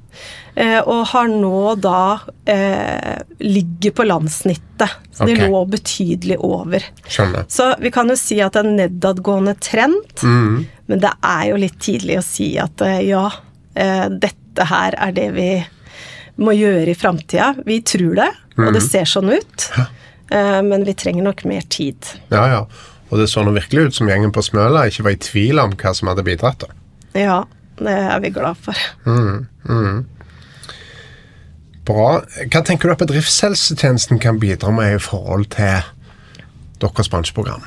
Eh, 0.57 0.79
og 0.89 1.03
har 1.12 1.27
nå 1.29 1.75
da 1.77 2.19
eh, 2.50 3.19
ligger 3.46 3.93
på 3.93 4.05
landssnittet. 4.07 4.96
Så 5.13 5.25
okay. 5.25 5.36
de 5.36 5.50
lå 5.51 5.60
betydelig 5.69 6.38
over. 6.41 6.86
Skjønner. 7.05 7.46
Så 7.50 7.72
vi 7.81 7.91
kan 7.93 8.10
jo 8.10 8.17
si 8.17 8.39
at 8.41 8.57
det 8.57 8.63
er 8.63 8.69
en 8.72 8.79
nedadgående 8.79 9.53
trend, 9.62 10.24
mm. 10.24 10.55
men 10.89 11.03
det 11.03 11.13
er 11.25 11.43
jo 11.51 11.62
litt 11.62 11.77
tidlig 11.81 12.17
å 12.17 12.25
si 12.25 12.51
at 12.62 12.81
eh, 12.86 13.03
ja, 13.10 13.27
eh, 13.77 14.07
dette 14.10 14.69
her 14.72 14.98
er 14.98 15.13
det 15.13 15.27
vi 15.38 15.51
må 16.38 16.53
gjøre 16.58 16.91
i 16.94 16.98
framtida. 16.98 17.53
Vi 17.65 17.79
tror 17.86 18.17
det, 18.20 18.29
og 18.58 18.74
det 18.75 18.84
ser 18.86 19.08
sånn 19.10 19.32
ut, 19.34 19.67
eh, 19.77 20.60
men 20.65 20.86
vi 20.88 20.96
trenger 20.98 21.25
nok 21.27 21.44
mer 21.50 21.65
tid. 21.74 21.98
Ja, 22.34 22.46
ja. 22.51 22.62
Og 23.08 23.22
det 23.22 23.29
så 23.32 23.44
nå 23.46 23.53
virkelig 23.56 23.88
ut 23.88 23.96
som 23.96 24.10
gjengen 24.12 24.34
på 24.36 24.44
Smøla 24.44 24.88
ikke 24.89 25.06
var 25.08 25.15
i 25.15 25.22
tvil 25.24 25.62
om 25.63 25.75
hva 25.79 25.94
som 25.96 26.12
hadde 26.12 26.25
bidratt. 26.27 26.65
da. 26.65 26.74
Ja. 27.17 27.38
det 27.79 27.94
er 27.94 28.20
vi 28.20 28.34
glad 28.36 28.58
for. 28.60 28.75
Bra. 31.88 32.08
Hva 32.51 32.62
tenker 32.67 32.89
du 32.89 32.96
at 32.98 33.03
bedriftshelsetjenesten 33.06 34.20
kan 34.20 34.41
bidra 34.41 34.74
med 34.75 34.98
i 34.98 35.00
forhold 35.00 35.48
til 35.56 35.86
deres 36.82 37.10
bransjeprogram? 37.10 37.63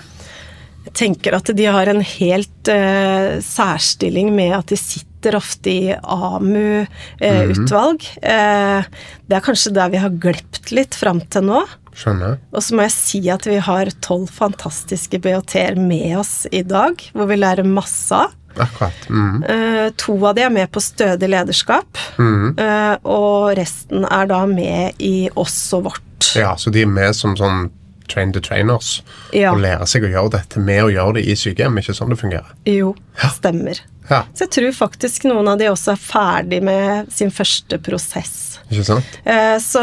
Tenker 0.96 1.32
at 1.38 1.46
de 1.56 1.64
har 1.70 1.86
en 1.90 2.02
helt 2.04 2.68
uh, 2.72 3.38
særstilling 3.44 4.32
med 4.36 4.52
at 4.56 4.66
de 4.72 4.76
sitter 4.80 5.36
ofte 5.38 5.70
i 5.70 5.94
AMU-utvalg. 6.00 8.00
Uh, 8.18 8.24
uh, 8.24 8.82
det 9.28 9.34
er 9.38 9.44
kanskje 9.44 9.74
der 9.76 9.88
vi 9.92 10.00
har 10.02 10.10
glept 10.22 10.72
litt 10.74 10.94
fram 10.98 11.20
til 11.30 11.42
nå. 11.50 11.60
Skjønner. 12.00 12.38
Og 12.54 12.60
så 12.64 12.74
må 12.76 12.80
jeg 12.86 12.94
si 12.94 13.20
at 13.32 13.46
vi 13.48 13.58
har 13.62 13.90
tolv 14.04 14.28
fantastiske 14.32 15.18
BHT-er 15.22 15.74
med 15.80 16.16
oss 16.20 16.46
i 16.50 16.62
dag, 16.66 16.94
hvor 17.14 17.26
vi 17.30 17.36
lærer 17.40 17.66
masse 17.66 18.14
av. 18.16 18.30
Akkurat. 18.60 19.06
Mm. 19.08 19.42
Uh, 19.46 19.88
to 20.00 20.14
av 20.26 20.34
de 20.36 20.42
er 20.46 20.52
med 20.52 20.68
på 20.74 20.80
stødig 20.82 21.28
lederskap, 21.30 21.86
Mm. 22.18 22.56
uh, 22.58 22.96
og 23.06 23.56
resten 23.56 24.04
er 24.04 24.26
da 24.30 24.44
med 24.46 24.92
i 24.98 25.30
oss 25.38 25.72
og 25.76 25.84
vårt. 25.90 26.02
Ja, 26.36 26.54
så 26.58 26.70
de 26.70 26.82
er 26.82 26.86
med 26.90 27.14
som 27.16 27.36
sånn 27.38 27.70
train 28.10 28.32
the 28.36 28.42
trainers 28.44 29.00
Ja. 29.32 29.52
og 29.54 29.62
lære 29.62 29.86
seg 29.90 30.04
å 30.04 30.10
gjøre 30.12 30.34
dette 30.36 30.60
med 30.60 30.82
å 30.84 30.90
gjøre 30.92 31.14
det 31.20 31.24
i 31.30 31.36
sykehjem. 31.38 31.78
Ikke 31.80 31.94
sånn 31.96 32.10
det 32.12 32.18
fungerer. 32.20 32.52
Jo, 32.68 32.92
stemmer. 33.36 33.80
Ja, 34.10 34.24
Så 34.34 34.46
jeg 34.48 34.50
tror 34.56 34.72
faktisk 34.74 35.28
noen 35.30 35.46
av 35.52 35.58
de 35.60 35.68
også 35.70 35.92
er 35.94 36.00
ferdig 36.02 36.62
med 36.66 37.12
sin 37.14 37.30
første 37.30 37.78
prosess. 37.78 38.58
ikke 38.70 38.84
sant? 38.88 39.04
Eh, 39.24 39.56
Så 39.62 39.82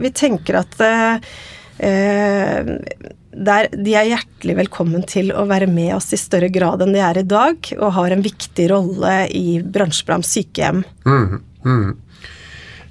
vi 0.00 0.10
tenker 0.14 0.60
at 0.60 0.78
eh, 0.80 1.18
der, 3.38 3.68
de 3.70 3.94
er 3.94 4.08
hjertelig 4.14 4.56
velkommen 4.62 5.04
til 5.06 5.30
å 5.34 5.44
være 5.46 5.68
med 5.70 5.92
oss 5.96 6.12
i 6.14 6.18
større 6.20 6.48
grad 6.50 6.82
enn 6.82 6.94
de 6.96 7.02
er 7.04 7.20
i 7.20 7.26
dag, 7.28 7.56
og 7.78 7.92
har 7.98 8.14
en 8.14 8.22
viktig 8.24 8.68
rolle 8.72 9.14
i 9.30 9.60
bransjeprogram 9.62 10.24
sykehjem. 10.26 10.80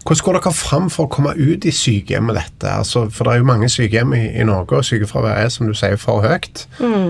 Hvordan 0.07 0.23
går 0.23 0.37
dere 0.37 0.51
fram 0.55 0.85
for 0.87 1.03
å 1.03 1.11
komme 1.11 1.33
ut 1.35 1.65
i 1.67 1.71
sykehjem 1.75 2.29
med 2.29 2.37
dette? 2.39 2.69
Altså, 2.71 3.09
for 3.11 3.27
det 3.27 3.33
er 3.33 3.41
jo 3.41 3.47
mange 3.49 3.67
sykehjem 3.67 4.13
i, 4.15 4.21
i 4.39 4.45
Norge, 4.47 4.79
og 4.79 4.87
sykefraværet 4.87 5.49
er 5.49 5.51
som 5.51 5.67
du 5.67 5.73
sier 5.75 5.99
for 5.99 6.23
høyt. 6.23 6.63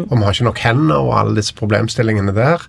Og 0.10 0.16
vi 0.16 0.24
har 0.26 0.34
ikke 0.34 0.48
nok 0.48 0.62
hender 0.64 1.04
og 1.06 1.14
alle 1.20 1.38
disse 1.38 1.54
problemstillingene 1.54 2.34
der. 2.34 2.66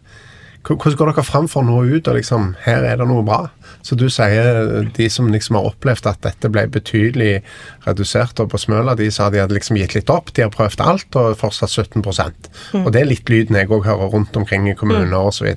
Hvordan 0.69 0.99
går 1.01 1.13
dere 1.15 1.25
fram 1.25 1.49
for 1.49 1.63
å 1.63 1.65
nå 1.65 1.79
ut 1.97 2.09
og 2.11 2.19
liksom 2.19 2.51
Her 2.67 2.85
er 2.85 2.99
det 3.01 3.07
noe 3.09 3.25
bra. 3.25 3.47
Så 3.81 3.97
du 3.97 4.09
sier 4.13 4.85
de 4.99 5.09
som 5.09 5.31
liksom 5.33 5.57
har 5.57 5.71
opplevd 5.71 6.11
at 6.11 6.21
dette 6.27 6.51
ble 6.53 6.67
betydelig 6.69 7.39
redusert 7.87 8.43
og 8.43 8.51
på 8.53 8.61
Smøla, 8.61 8.99
de 8.99 9.09
sa 9.15 9.31
de 9.33 9.41
hadde 9.41 9.57
liksom 9.57 9.79
gitt 9.81 9.97
litt 9.97 10.13
opp. 10.13 10.35
De 10.37 10.45
har 10.45 10.53
prøvd 10.53 10.85
alt 10.85 11.17
og 11.17 11.39
fortsatt 11.41 11.73
17 11.73 12.05
mm. 12.05 12.85
Og 12.85 12.93
det 12.93 13.01
er 13.01 13.09
litt 13.09 13.33
lyden 13.33 13.57
jeg 13.57 13.73
òg 13.73 13.89
hører 13.89 14.13
rundt 14.13 14.37
omkring 14.37 14.69
i 14.69 14.77
kommuner 14.77 15.17
og 15.17 15.33
osv. 15.33 15.55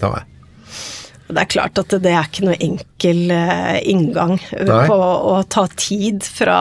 Og 1.32 1.36
Det 1.38 1.44
er 1.46 1.52
klart 1.54 1.80
at 1.80 1.94
det 2.04 2.12
er 2.12 2.26
ikke 2.28 2.44
noe 2.44 2.58
enkel 2.60 3.20
eh, 3.32 3.78
inngang 3.88 4.34
eh, 4.52 4.66
Nei. 4.68 4.82
på 4.90 4.98
å 5.00 5.38
ta 5.48 5.64
tid 5.80 6.26
fra, 6.28 6.58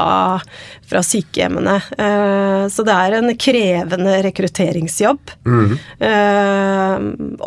fra 0.86 1.00
sykehjemmene. 1.02 1.74
Eh, 1.98 2.68
Så 2.70 2.84
det 2.86 2.94
er 2.94 3.16
en 3.18 3.32
krevende 3.34 4.12
rekrutteringsjobb. 4.28 5.32
Mm. 5.42 5.72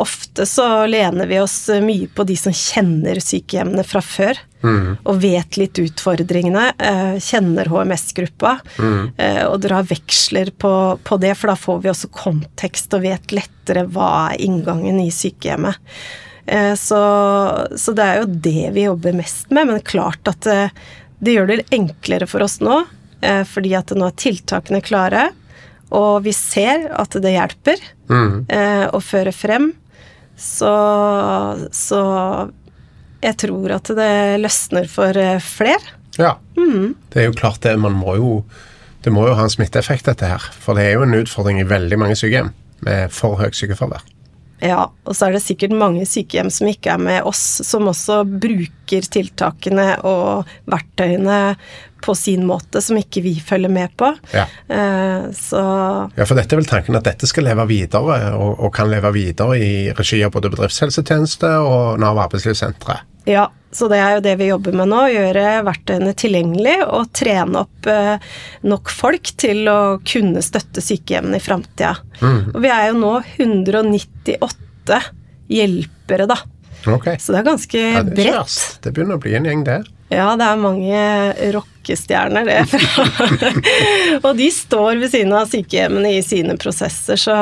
Ofte 0.04 0.46
så 0.50 0.66
lener 0.90 1.30
vi 1.32 1.40
oss 1.40 1.70
mye 1.84 2.10
på 2.12 2.26
de 2.28 2.36
som 2.40 2.52
kjenner 2.56 3.22
sykehjemmene 3.24 3.86
fra 3.88 4.02
før. 4.04 4.42
Og 4.64 5.22
vet 5.24 5.58
litt 5.60 5.80
utfordringene. 5.80 6.66
eh, 6.80 7.16
Kjenner 7.24 7.72
HMS-gruppa. 7.72 8.58
Mm. 8.80 9.02
Og 9.48 9.58
drar 9.64 9.88
veksler 9.88 10.52
på, 10.60 10.74
på 11.04 11.20
det, 11.24 11.34
for 11.40 11.52
da 11.52 11.58
får 11.60 11.82
vi 11.84 11.92
også 11.92 12.12
kontekst 12.20 12.94
og 13.00 13.08
vet 13.08 13.32
lettere 13.36 13.88
hva 13.88 14.12
er 14.34 14.44
inngangen 14.44 15.00
i 15.04 15.10
sykehjemmet. 15.14 15.80
Eh, 16.46 16.74
Så, 16.80 17.02
så 17.78 17.94
det 17.96 18.04
er 18.04 18.22
jo 18.22 18.42
det 18.50 18.72
vi 18.76 18.88
jobber 18.88 19.16
mest 19.16 19.52
med, 19.52 19.70
men 19.70 19.86
klart 19.86 20.28
at 20.28 20.42
det, 20.48 20.72
det 21.24 21.38
gjør 21.38 21.52
det 21.52 21.62
enklere 21.76 22.28
for 22.28 22.44
oss 22.44 22.60
nå, 22.64 22.84
eh, 23.22 23.44
fordi 23.48 23.76
at 23.80 23.94
nå 23.96 24.10
er 24.10 24.20
tiltakene 24.20 24.84
klare, 24.84 25.30
og 25.94 26.24
vi 26.26 26.34
ser 26.34 26.90
at 26.90 27.14
det 27.22 27.36
hjelper 27.36 27.82
mm. 28.10 28.38
å 28.98 29.00
føre 29.04 29.30
frem. 29.36 29.68
Så, 30.34 30.72
så 31.70 32.00
jeg 33.24 33.38
tror 33.40 33.76
at 33.78 33.92
det 33.96 34.40
løsner 34.42 34.90
for 34.92 35.18
eh, 35.20 35.40
flere. 35.44 35.96
Ja. 36.20 36.36
Det 36.56 37.22
er 37.22 37.30
jo 37.30 37.38
klart 37.38 37.64
det. 37.66 37.76
Man 37.82 37.96
må 37.98 38.18
jo 38.20 38.32
Det 39.04 39.12
må 39.12 39.26
jo 39.28 39.34
ha 39.36 39.44
en 39.44 39.52
smitteeffekt, 39.52 40.06
dette 40.08 40.28
her. 40.30 40.44
For 40.64 40.80
det 40.80 40.86
er 40.88 40.94
jo 40.96 41.04
en 41.04 41.18
utfordring 41.18 41.58
i 41.60 41.68
veldig 41.68 41.98
mange 42.00 42.16
sykehjem 42.16 42.54
med 42.88 43.12
for 43.12 43.36
høyt 43.36 43.58
sykefravær. 43.58 44.06
Ja, 44.64 44.86
og 45.04 45.16
så 45.18 45.28
er 45.28 45.36
det 45.36 45.44
sikkert 45.44 45.74
mange 45.76 46.06
sykehjem 46.08 46.50
som 46.54 46.70
ikke 46.72 46.94
er 46.94 47.02
med 47.02 47.28
oss, 47.28 47.44
som 47.68 47.90
også 47.92 48.22
bruker 48.24 49.10
tiltakene 49.12 49.98
og 50.08 50.48
verktøyene 50.72 51.58
på 52.04 52.16
sin 52.16 52.46
måte, 52.48 52.82
som 52.84 52.98
ikke 53.00 53.24
vi 53.24 53.34
følger 53.44 53.72
med 53.72 53.94
på. 54.00 54.10
Ja. 54.36 54.46
Eh, 54.68 55.30
så 55.36 55.64
Ja, 56.16 56.26
for 56.26 56.36
dette 56.40 56.56
er 56.56 56.62
vel 56.62 56.70
tanken 56.70 57.00
at 57.00 57.08
dette 57.08 57.28
skal 57.28 57.48
leve 57.48 57.68
videre, 57.70 58.20
og, 58.36 58.60
og 58.60 58.74
kan 58.76 58.92
leve 58.92 59.14
videre 59.16 59.60
i 59.60 59.74
regi 59.96 60.24
av 60.24 60.34
både 60.36 60.52
bedriftshelsetjeneste 60.54 61.56
og 61.64 62.00
Nav 62.04 62.20
arbeidslivssenteret. 62.26 63.08
Ja, 63.30 63.48
så 63.74 63.88
det 63.90 64.00
er 64.04 64.18
jo 64.18 64.24
det 64.26 64.36
vi 64.40 64.50
jobber 64.50 64.76
med 64.78 64.92
nå. 64.92 65.02
Gjøre 65.14 65.46
verktøyene 65.66 66.14
tilgjengelig 66.18 66.76
og 66.86 67.10
trene 67.16 67.64
opp 67.64 67.90
eh, 67.90 68.22
nok 68.68 68.92
folk 68.94 69.34
til 69.42 69.66
å 69.72 69.80
kunne 70.06 70.44
støtte 70.46 70.84
sykehjemmene 70.84 71.40
i 71.40 71.44
framtida. 71.44 71.96
Og 72.54 72.60
vi 72.64 72.72
er 72.74 72.92
jo 72.92 73.00
nå 73.02 73.14
198 73.38 75.02
hjelpere, 75.54 76.30
da. 76.30 76.38
Okay. 76.84 77.18
Så 77.20 77.34
det 77.34 77.42
er 77.42 77.48
ganske 77.48 77.80
Ja, 77.80 78.04
det 78.04 78.14
er 78.14 78.18
bredt. 78.18 78.62
Det 78.84 78.92
begynner 78.94 79.18
å 79.18 79.24
bli 79.24 79.36
en 79.40 79.48
gjeng, 79.48 79.64
det. 79.68 79.82
Ja, 80.14 80.34
det 80.38 80.46
er 80.46 80.60
mange 80.62 81.04
rockestjerner, 81.56 82.46
det. 82.46 82.60
Og 84.26 84.36
de 84.38 84.50
står 84.54 85.00
ved 85.02 85.14
siden 85.16 85.34
av 85.34 85.50
sykehjemmene 85.50 86.12
i 86.20 86.22
sine 86.26 86.58
prosesser, 86.62 87.18
så 87.18 87.38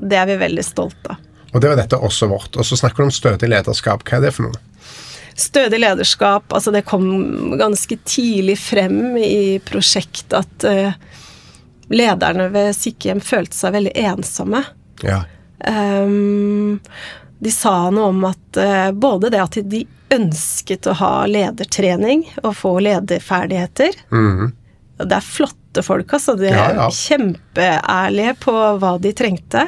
det 0.00 0.20
er 0.22 0.30
vi 0.30 0.38
veldig 0.40 0.64
stolte 0.64 1.16
av. 1.16 1.22
Og 1.54 1.62
det 1.62 1.70
var 1.70 1.78
dette 1.78 1.96
også 1.96 2.26
vårt. 2.28 2.56
Og 2.60 2.66
så 2.68 2.76
snakker 2.76 3.00
du 3.00 3.06
om 3.06 3.14
stødig 3.14 3.48
lederskap. 3.48 4.02
Hva 4.04 4.18
er 4.18 4.26
det 4.26 4.32
for 4.36 4.48
noe? 4.48 4.58
Stødig 5.36 5.82
lederskap, 5.82 6.52
altså 6.52 6.72
det 6.72 6.86
kom 6.88 7.06
ganske 7.60 7.98
tidlig 8.08 8.56
frem 8.58 9.18
i 9.20 9.58
prosjektet 9.64 10.32
at 10.38 10.64
uh, 10.64 10.94
lederne 11.92 12.48
ved 12.54 12.72
sykehjem 12.76 13.20
følte 13.20 13.58
seg 13.58 13.74
veldig 13.76 13.92
ensomme. 14.00 14.62
Ja. 15.04 15.20
Um, 15.60 16.80
de 17.38 17.52
sa 17.52 17.90
noe 17.92 18.08
om 18.14 18.24
at 18.30 18.60
uh, 18.60 18.90
både 18.96 19.30
det 19.34 19.42
at 19.42 19.60
de 19.68 19.84
ønsket 20.16 20.88
å 20.88 20.96
ha 21.00 21.12
ledertrening 21.28 22.24
og 22.44 22.52
få 22.56 22.76
lederferdigheter 22.84 23.96
Det 25.02 25.16
er 25.16 25.24
flotte 25.76 25.86
folk, 25.86 26.12
altså. 26.16 26.36
De 26.38 26.46
er 26.48 26.56
Ja, 26.56 26.72
ja. 26.74 26.88
kjempeærlige 26.88 28.34
på 28.40 28.52
hva 28.80 28.94
de 29.00 29.12
trengte. 29.12 29.66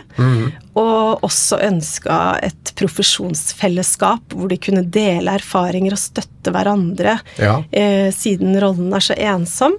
Og 0.79 1.23
også 1.27 1.59
ønska 1.67 2.39
et 2.43 2.73
profesjonsfellesskap 2.79 4.35
hvor 4.35 4.49
de 4.49 4.57
kunne 4.63 4.85
dele 4.91 5.35
erfaringer 5.39 5.93
og 5.93 5.99
støtte 5.99 6.53
hverandre, 6.55 7.19
Ja. 7.39 7.63
eh, 7.73 8.11
siden 8.13 8.59
rollen 8.61 8.93
er 8.95 9.01
så 9.01 9.15
ensom. 9.19 9.77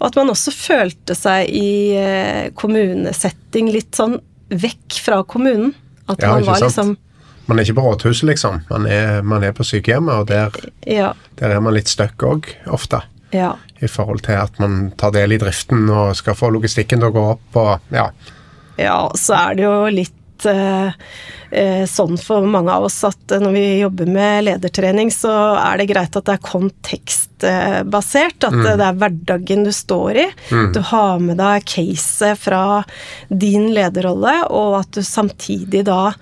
Og 0.00 0.06
at 0.06 0.16
man 0.16 0.28
også 0.30 0.50
følte 0.52 1.14
seg 1.14 1.48
i 1.48 1.94
eh, 1.96 2.50
kommunesetting 2.54 3.70
litt 3.72 3.92
sånn 3.94 4.18
vekk 4.50 4.98
fra 5.00 5.22
kommunen. 5.24 5.74
At 6.08 6.20
man 6.20 6.44
var 6.44 6.56
sant? 6.58 6.62
liksom 6.76 6.96
Man 7.48 7.58
er 7.58 7.64
ikke 7.64 7.74
på 7.80 7.82
rådhuset, 7.82 8.22
liksom. 8.28 8.60
Man 8.70 8.86
er, 8.86 9.22
man 9.22 9.42
er 9.42 9.50
på 9.52 9.64
sykehjemmet, 9.64 10.14
og 10.14 10.26
der, 10.28 10.50
Ja. 10.86 11.12
der 11.36 11.50
er 11.50 11.60
man 11.60 11.74
litt 11.74 11.88
stuck 11.88 12.16
òg, 12.22 12.44
ofte. 12.70 13.00
Ja. 13.32 13.56
I 13.80 13.88
forhold 13.90 14.24
til 14.26 14.38
at 14.38 14.58
man 14.62 14.90
tar 15.00 15.14
del 15.16 15.34
i 15.34 15.40
driften 15.40 15.88
og 15.90 16.16
skal 16.18 16.36
få 16.38 16.52
logistikken 16.54 17.02
til 17.02 17.10
å 17.10 17.14
gå 17.14 17.28
opp 17.34 17.62
og 17.62 17.94
ja. 17.94 18.10
Ja, 18.80 18.98
så 19.18 19.36
er 19.36 19.56
det 19.56 19.64
jo 19.66 19.76
litt 19.92 20.46
eh, 20.48 20.92
eh, 21.50 21.84
sånn 21.88 22.16
for 22.20 22.46
mange 22.48 22.72
av 22.72 22.86
oss 22.88 22.98
at 23.08 23.34
eh, 23.34 23.42
når 23.42 23.56
vi 23.56 23.64
jobber 23.82 24.12
med 24.14 24.46
ledertrening, 24.48 25.12
så 25.14 25.32
er 25.60 25.80
det 25.80 25.88
greit 25.92 26.16
at 26.16 26.28
det 26.28 26.36
er 26.36 26.46
kontekstbasert. 26.46 28.38
At 28.48 28.56
mm. 28.56 28.62
det 28.68 28.86
er 28.88 29.00
hverdagen 29.02 29.66
du 29.68 29.72
står 29.76 30.22
i. 30.24 30.28
Du 30.74 30.80
har 30.92 31.20
med 31.22 31.40
deg 31.42 31.66
caset 31.68 32.40
fra 32.40 32.62
din 33.28 33.70
lederrolle, 33.76 34.38
og 34.50 34.80
at 34.82 34.96
du 34.96 35.02
samtidig 35.06 35.84
da 35.88 36.14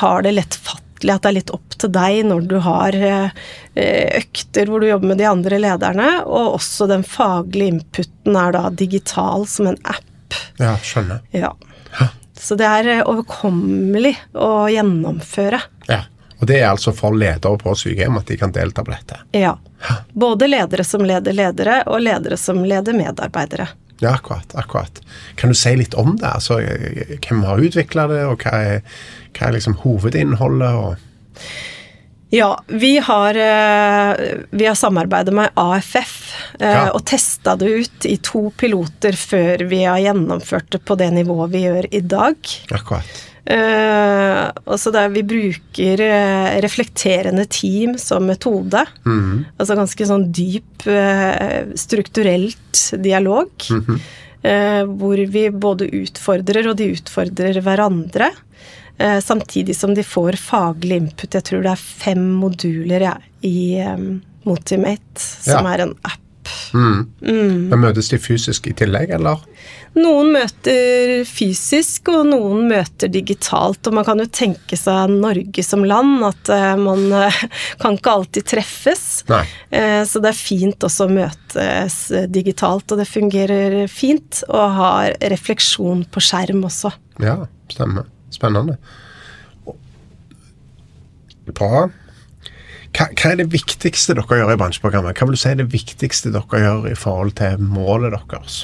har 0.00 0.24
det 0.24 0.32
lettfattelig, 0.38 0.83
at 1.12 1.24
det 1.24 1.30
er 1.30 1.36
litt 1.36 1.52
opp 1.52 1.76
til 1.76 1.92
deg 1.92 2.22
når 2.30 2.46
du 2.48 2.56
har 2.64 2.96
eh, 2.96 3.28
økter 4.20 4.70
hvor 4.70 4.80
du 4.80 4.88
jobber 4.88 5.12
med 5.12 5.20
de 5.20 5.28
andre 5.28 5.60
lederne, 5.60 6.08
og 6.24 6.56
også 6.56 6.88
den 6.90 7.04
faglige 7.04 7.74
inputen 7.76 8.38
er 8.40 8.56
da 8.56 8.68
digital 8.72 9.44
som 9.50 9.68
en 9.72 9.80
app. 9.82 10.38
Ja, 10.62 10.76
skjønner. 10.80 11.20
Ja. 11.34 11.52
Så 12.38 12.56
det 12.60 12.66
er 12.66 12.90
eh, 12.96 13.04
overkommelig 13.06 14.16
å 14.32 14.66
gjennomføre. 14.72 15.60
Ja. 15.90 16.02
Og 16.40 16.48
det 16.50 16.58
er 16.60 16.72
altså 16.72 16.92
for 16.92 17.14
ledere 17.16 17.56
på 17.60 17.72
sykehjem 17.78 18.18
at 18.18 18.28
de 18.28 18.36
kan 18.40 18.52
delta 18.52 18.82
på 18.84 18.92
dette. 18.92 19.20
Ja. 19.36 19.54
Både 20.12 20.48
ledere 20.50 20.84
som 20.84 21.04
leder 21.06 21.32
ledere, 21.32 21.82
og 21.86 22.02
ledere 22.02 22.36
som 22.40 22.64
leder 22.64 22.96
medarbeidere. 22.96 23.68
Ja, 24.02 24.14
akkurat. 24.14 24.54
akkurat. 24.54 25.00
Kan 25.38 25.52
du 25.52 25.58
si 25.58 25.74
litt 25.76 25.94
om 25.94 26.16
det? 26.16 26.26
Altså, 26.26 26.58
eh, 26.60 27.14
Hvem 27.18 27.44
har 27.46 27.62
utvikla 27.62 28.08
det, 28.10 28.24
og 28.26 28.42
hva 28.42 28.58
er, 28.58 28.98
hva 29.36 29.48
er 29.48 29.56
liksom 29.58 29.78
hovedinnholdet? 29.84 30.74
Og 30.74 30.96
Ja, 32.34 32.50
vi 32.66 32.96
har, 32.98 33.36
vi 34.50 34.66
har 34.66 34.74
samarbeidet 34.74 35.34
med 35.36 35.52
AFF 35.54 36.14
ja. 36.58 36.88
og 36.90 37.04
testa 37.06 37.54
det 37.54 37.68
ut 37.70 38.06
i 38.10 38.16
to 38.18 38.48
piloter 38.58 39.14
før 39.14 39.62
vi 39.70 39.84
har 39.84 40.00
gjennomført 40.02 40.72
det 40.74 40.80
på 40.82 40.96
det 40.98 41.12
nivået 41.14 41.52
vi 41.52 41.62
gjør 41.68 41.86
i 41.94 42.00
dag. 42.02 42.50
Akkurat. 42.74 43.22
Uh, 43.44 44.48
også 44.72 44.88
der 44.94 45.10
vi 45.12 45.20
bruker 45.28 46.00
uh, 46.00 46.54
reflekterende 46.64 47.44
team 47.52 47.98
som 48.00 48.24
metode. 48.24 48.86
Mm. 49.04 49.44
Altså 49.58 49.76
ganske 49.76 50.08
sånn 50.08 50.30
dyp, 50.32 50.86
uh, 50.88 51.74
strukturelt 51.76 52.86
dialog. 53.04 53.52
Mm 53.70 53.84
-hmm. 53.84 54.00
hvor 54.98 55.16
vi 55.16 55.50
både 55.50 55.86
utfordrer, 55.88 56.68
og 56.68 56.76
de 56.76 56.92
utfordrer 56.92 57.60
hverandre. 57.60 58.30
samtidig 59.22 59.76
som 59.76 59.94
de 59.94 60.02
får 60.02 60.36
faglig 60.36 60.96
input. 60.96 61.34
Jeg 61.34 61.42
tror 61.42 61.62
det 61.62 61.70
er 61.70 61.76
fem 61.76 62.30
moduler 62.30 63.00
ja, 63.00 63.16
i 63.42 63.80
um, 63.80 64.22
Motimate, 64.44 65.18
som 65.18 65.64
ja. 65.64 65.72
er 65.72 65.78
en 65.80 65.94
app. 66.04 66.23
Mm. 66.74 67.00
Mm. 67.22 67.58
Men 67.70 67.82
møtes 67.82 68.10
de 68.12 68.18
fysisk 68.20 68.68
i 68.70 68.74
tillegg, 68.76 69.12
eller? 69.16 69.42
Noen 69.94 70.32
møter 70.34 71.22
fysisk, 71.28 72.10
og 72.12 72.26
noen 72.32 72.66
møter 72.70 73.10
digitalt. 73.12 73.86
Og 73.86 73.96
man 73.96 74.06
kan 74.06 74.20
jo 74.22 74.26
tenke 74.26 74.78
seg 74.78 75.12
Norge 75.12 75.64
som 75.64 75.84
land, 75.86 76.18
at 76.26 76.50
uh, 76.52 76.74
man 76.80 77.06
uh, 77.12 77.40
kan 77.82 77.98
ikke 77.98 78.16
alltid 78.18 78.48
treffes. 78.54 79.06
Nei. 79.30 79.44
så 80.08 80.20
det 80.20 80.30
er 80.30 80.36
fint 80.36 80.84
også 80.84 81.06
å 81.06 81.14
møtes 81.14 81.96
digitalt, 82.34 82.90
og 82.92 83.00
det 83.00 83.08
fungerer 83.08 83.78
fint. 83.90 84.42
Og 84.50 84.78
har 84.78 85.14
refleksjon 85.32 86.04
på 86.10 86.22
skjerm 86.24 86.66
også. 86.68 86.92
Ja, 87.22 87.38
stemmer. 87.72 88.10
Spennende. 88.34 88.78
Bra. 91.52 91.88
Hva, 92.94 93.08
hva, 93.10 93.32
er 93.32 93.40
det 93.40 93.50
viktigste 93.50 94.14
dere 94.14 94.38
gjør 94.38 94.54
i 94.54 94.60
bransjeprogrammet? 94.60 95.18
Hva 95.18 95.26
vil 95.26 95.34
du 95.34 95.40
si 95.40 95.50
er 95.50 95.58
det 95.58 95.72
viktigste 95.72 96.30
dere 96.34 96.62
gjør 96.62 96.86
i 96.92 96.96
forhold 96.98 97.34
til 97.40 97.58
målet 97.62 98.14
deres? 98.14 98.62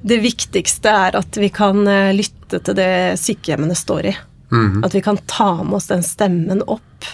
Det 0.00 0.16
viktigste 0.24 0.88
er 0.88 1.18
at 1.18 1.36
vi 1.36 1.50
kan 1.52 1.84
eh, 1.84 2.14
lytte 2.16 2.62
til 2.64 2.76
det 2.78 3.20
sykehjemmene 3.20 3.76
står 3.76 4.08
i. 4.08 4.14
Mm. 4.50 4.80
At 4.86 4.96
vi 4.96 5.02
kan 5.04 5.20
ta 5.30 5.52
med 5.62 5.76
oss 5.76 5.90
den 5.90 6.02
stemmen 6.02 6.64
opp 6.64 7.06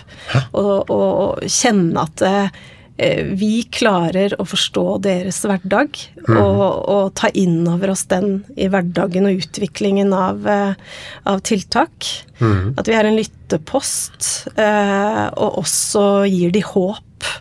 og, 0.56 0.88
og, 0.90 1.42
kjenne 1.50 2.06
at 2.06 2.23
eh, 2.25 2.62
vi 2.97 3.67
klarer 3.73 4.33
å 4.41 4.47
forstå 4.49 4.85
deres 5.05 5.43
hverdag 5.45 5.99
mm. 6.26 6.37
og, 6.37 6.62
og, 6.88 7.03
ta 7.19 7.29
inn 7.37 7.67
over 7.69 7.93
oss 7.93 8.07
den 8.09 8.38
i 8.57 8.71
hverdagen 8.73 9.29
og 9.29 9.43
utviklingen 9.43 10.15
av, 10.17 10.47
eh, 10.49 11.00
av 11.29 11.43
tiltak. 11.45 12.09
Mm. 12.41 12.76
At 12.81 12.88
vi 12.88 12.97
er 12.97 13.09
en 13.09 13.19
lyttepost, 13.19 14.31
eh, 14.57 15.25
og 15.37 15.61
også 15.65 16.07
gir 16.31 16.55
de 16.57 16.65
håp. 16.65 17.33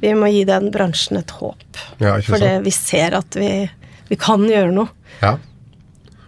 Vi 0.00 0.12
må 0.16 0.28
gi 0.32 0.46
den 0.48 0.70
bransjen 0.72 1.20
et 1.20 1.36
håp. 1.38 1.82
Ja, 2.00 2.16
for 2.24 2.40
vi 2.64 2.72
ser 2.74 3.16
at 3.20 3.36
vi 3.36 3.66
vi 4.08 4.18
kan 4.20 4.44
gjøre 4.46 4.72
noe. 4.74 4.90
Ja. 5.22 5.36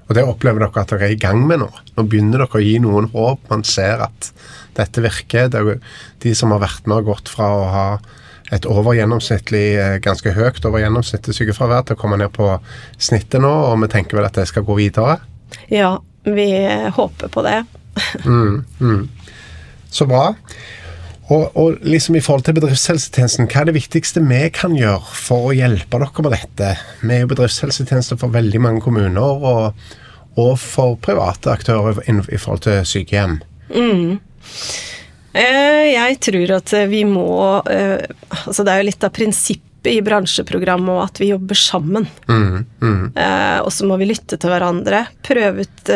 Og 0.08 0.16
det 0.16 0.25
opplever 0.25 0.64
dere 0.64 0.82
at 0.82 0.92
dere 0.92 1.10
er 1.10 1.14
i 1.14 1.20
gang 1.20 1.42
med 1.46 1.60
nå. 1.62 1.68
Nå 1.96 2.04
begynner 2.08 2.42
dere 2.42 2.58
å 2.58 2.64
gi 2.64 2.78
noen 2.82 3.10
håp. 3.12 3.44
Man 3.50 3.64
ser 3.68 4.02
at 4.06 4.30
dette 4.78 5.02
virker. 5.04 5.52
Er 5.52 5.82
de 6.22 6.34
som 6.38 6.54
har 6.54 6.62
vært 6.64 6.88
med 6.88 7.02
og 7.02 7.12
gått 7.12 7.30
fra 7.32 7.50
å 7.54 7.66
ha 7.75 7.88
et 8.54 8.68
overgjennomsnittlig, 8.68 9.66
eh, 9.78 9.98
ganske 10.04 10.32
høyt 10.36 10.64
over 10.64 10.82
gjennomsnittet 10.82 11.36
sykefravær 11.36 11.84
til 11.86 11.98
å 11.98 12.00
komme 12.00 12.18
ned 12.20 12.32
på 12.36 12.50
snittet 12.96 13.42
nå, 13.44 13.52
og 13.68 13.82
vi 13.82 13.90
tenker 13.92 14.18
vel 14.18 14.28
at 14.28 14.38
det 14.38 14.48
skal 14.50 14.66
gå 14.66 14.78
videre? 14.78 15.18
Ja, 15.72 15.98
vi 16.24 16.50
håper 16.96 17.32
på 17.32 17.44
det. 17.46 17.60
mm, 18.24 18.64
mm. 18.80 19.08
Så 19.90 20.08
bra. 20.08 20.32
Og, 21.28 21.56
og, 21.60 21.82
liksom 21.84 22.16
i 22.16 22.22
forhold 22.24 22.46
til 22.46 22.56
bedriftshelsetjenesten, 22.56 23.50
hva 23.52 23.61
er 23.61 23.68
det 23.68 23.76
viktigste 23.76 24.22
vi 24.24 24.46
kan 24.54 24.76
gjøre 24.76 25.12
for 25.12 25.50
å 25.50 25.56
hjelpe 25.56 26.00
dere 26.00 26.24
med 26.24 26.32
dette? 26.32 26.70
Vi 27.02 27.12
er 27.14 27.24
jo 27.24 27.32
bedriftshelsetjeneste 27.34 28.16
for 28.20 28.32
veldig 28.32 28.62
mange 28.64 28.80
kommuner, 28.84 29.44
og, 29.52 29.90
og 30.40 30.54
for 30.62 30.96
private 31.04 31.52
aktører 31.52 32.00
i, 32.06 32.16
i 32.32 32.40
forhold 32.40 32.64
til 32.64 32.80
sykehjem. 32.88 33.42
Mm. 33.68 34.16
Eh, 35.38 35.94
jeg 35.94 36.18
tror 36.24 36.51
at 36.57 36.72
vi 36.90 37.05
må 37.07 37.62
eh, 37.70 38.03
Altså 38.42 38.64
det 38.66 38.72
er 38.72 38.83
jo 38.83 38.88
litt 38.88 39.05
av 39.07 39.12
prinsippet 39.14 39.64
i 39.88 40.01
bransjeprogrammet 40.05 40.90
og 40.90 41.05
at 41.05 41.20
vi 41.22 41.29
jobber 41.31 41.57
sammen. 41.57 42.09
Mm, 42.27 42.64
mm. 42.83 43.05
Eh, 43.14 43.59
og 43.62 43.70
så 43.72 43.87
må 43.87 43.96
vi 44.01 44.09
lytte 44.11 44.37
til 44.37 44.51
hverandre. 44.51 45.05
Prøve 45.24 45.62
ut 45.62 45.90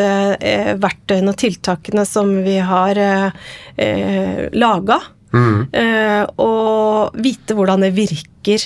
verktøyene 0.79 1.33
og 1.33 1.39
tiltakene 1.41 2.05
som 2.07 2.31
vi 2.45 2.55
har 2.63 2.97
eh, 3.03 4.47
laga. 4.55 5.01
Mm. 5.33 5.65
Uh, 5.73 6.29
og 6.45 7.17
vite 7.17 7.55
hvordan 7.57 7.81
det 7.81 7.97
virker 7.97 8.61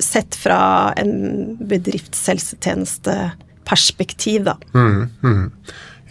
sett 0.00 0.36
fra 0.36 0.92
en 1.00 1.56
bedriftshelsetjenesteperspektiv, 1.68 4.44
da. 4.48 4.56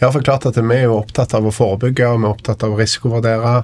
Ja, 0.00 0.08
for 0.08 0.24
klart 0.24 0.46
at 0.48 0.56
vi 0.56 0.76
er 0.76 0.86
jo 0.86 0.96
opptatt 0.96 1.34
av 1.36 1.44
å 1.44 1.52
forebygge, 1.52 2.06
og 2.08 2.22
vi 2.22 2.28
er 2.28 2.34
opptatt 2.34 2.62
av 2.64 2.72
å 2.72 2.78
risikovurdere. 2.80 3.56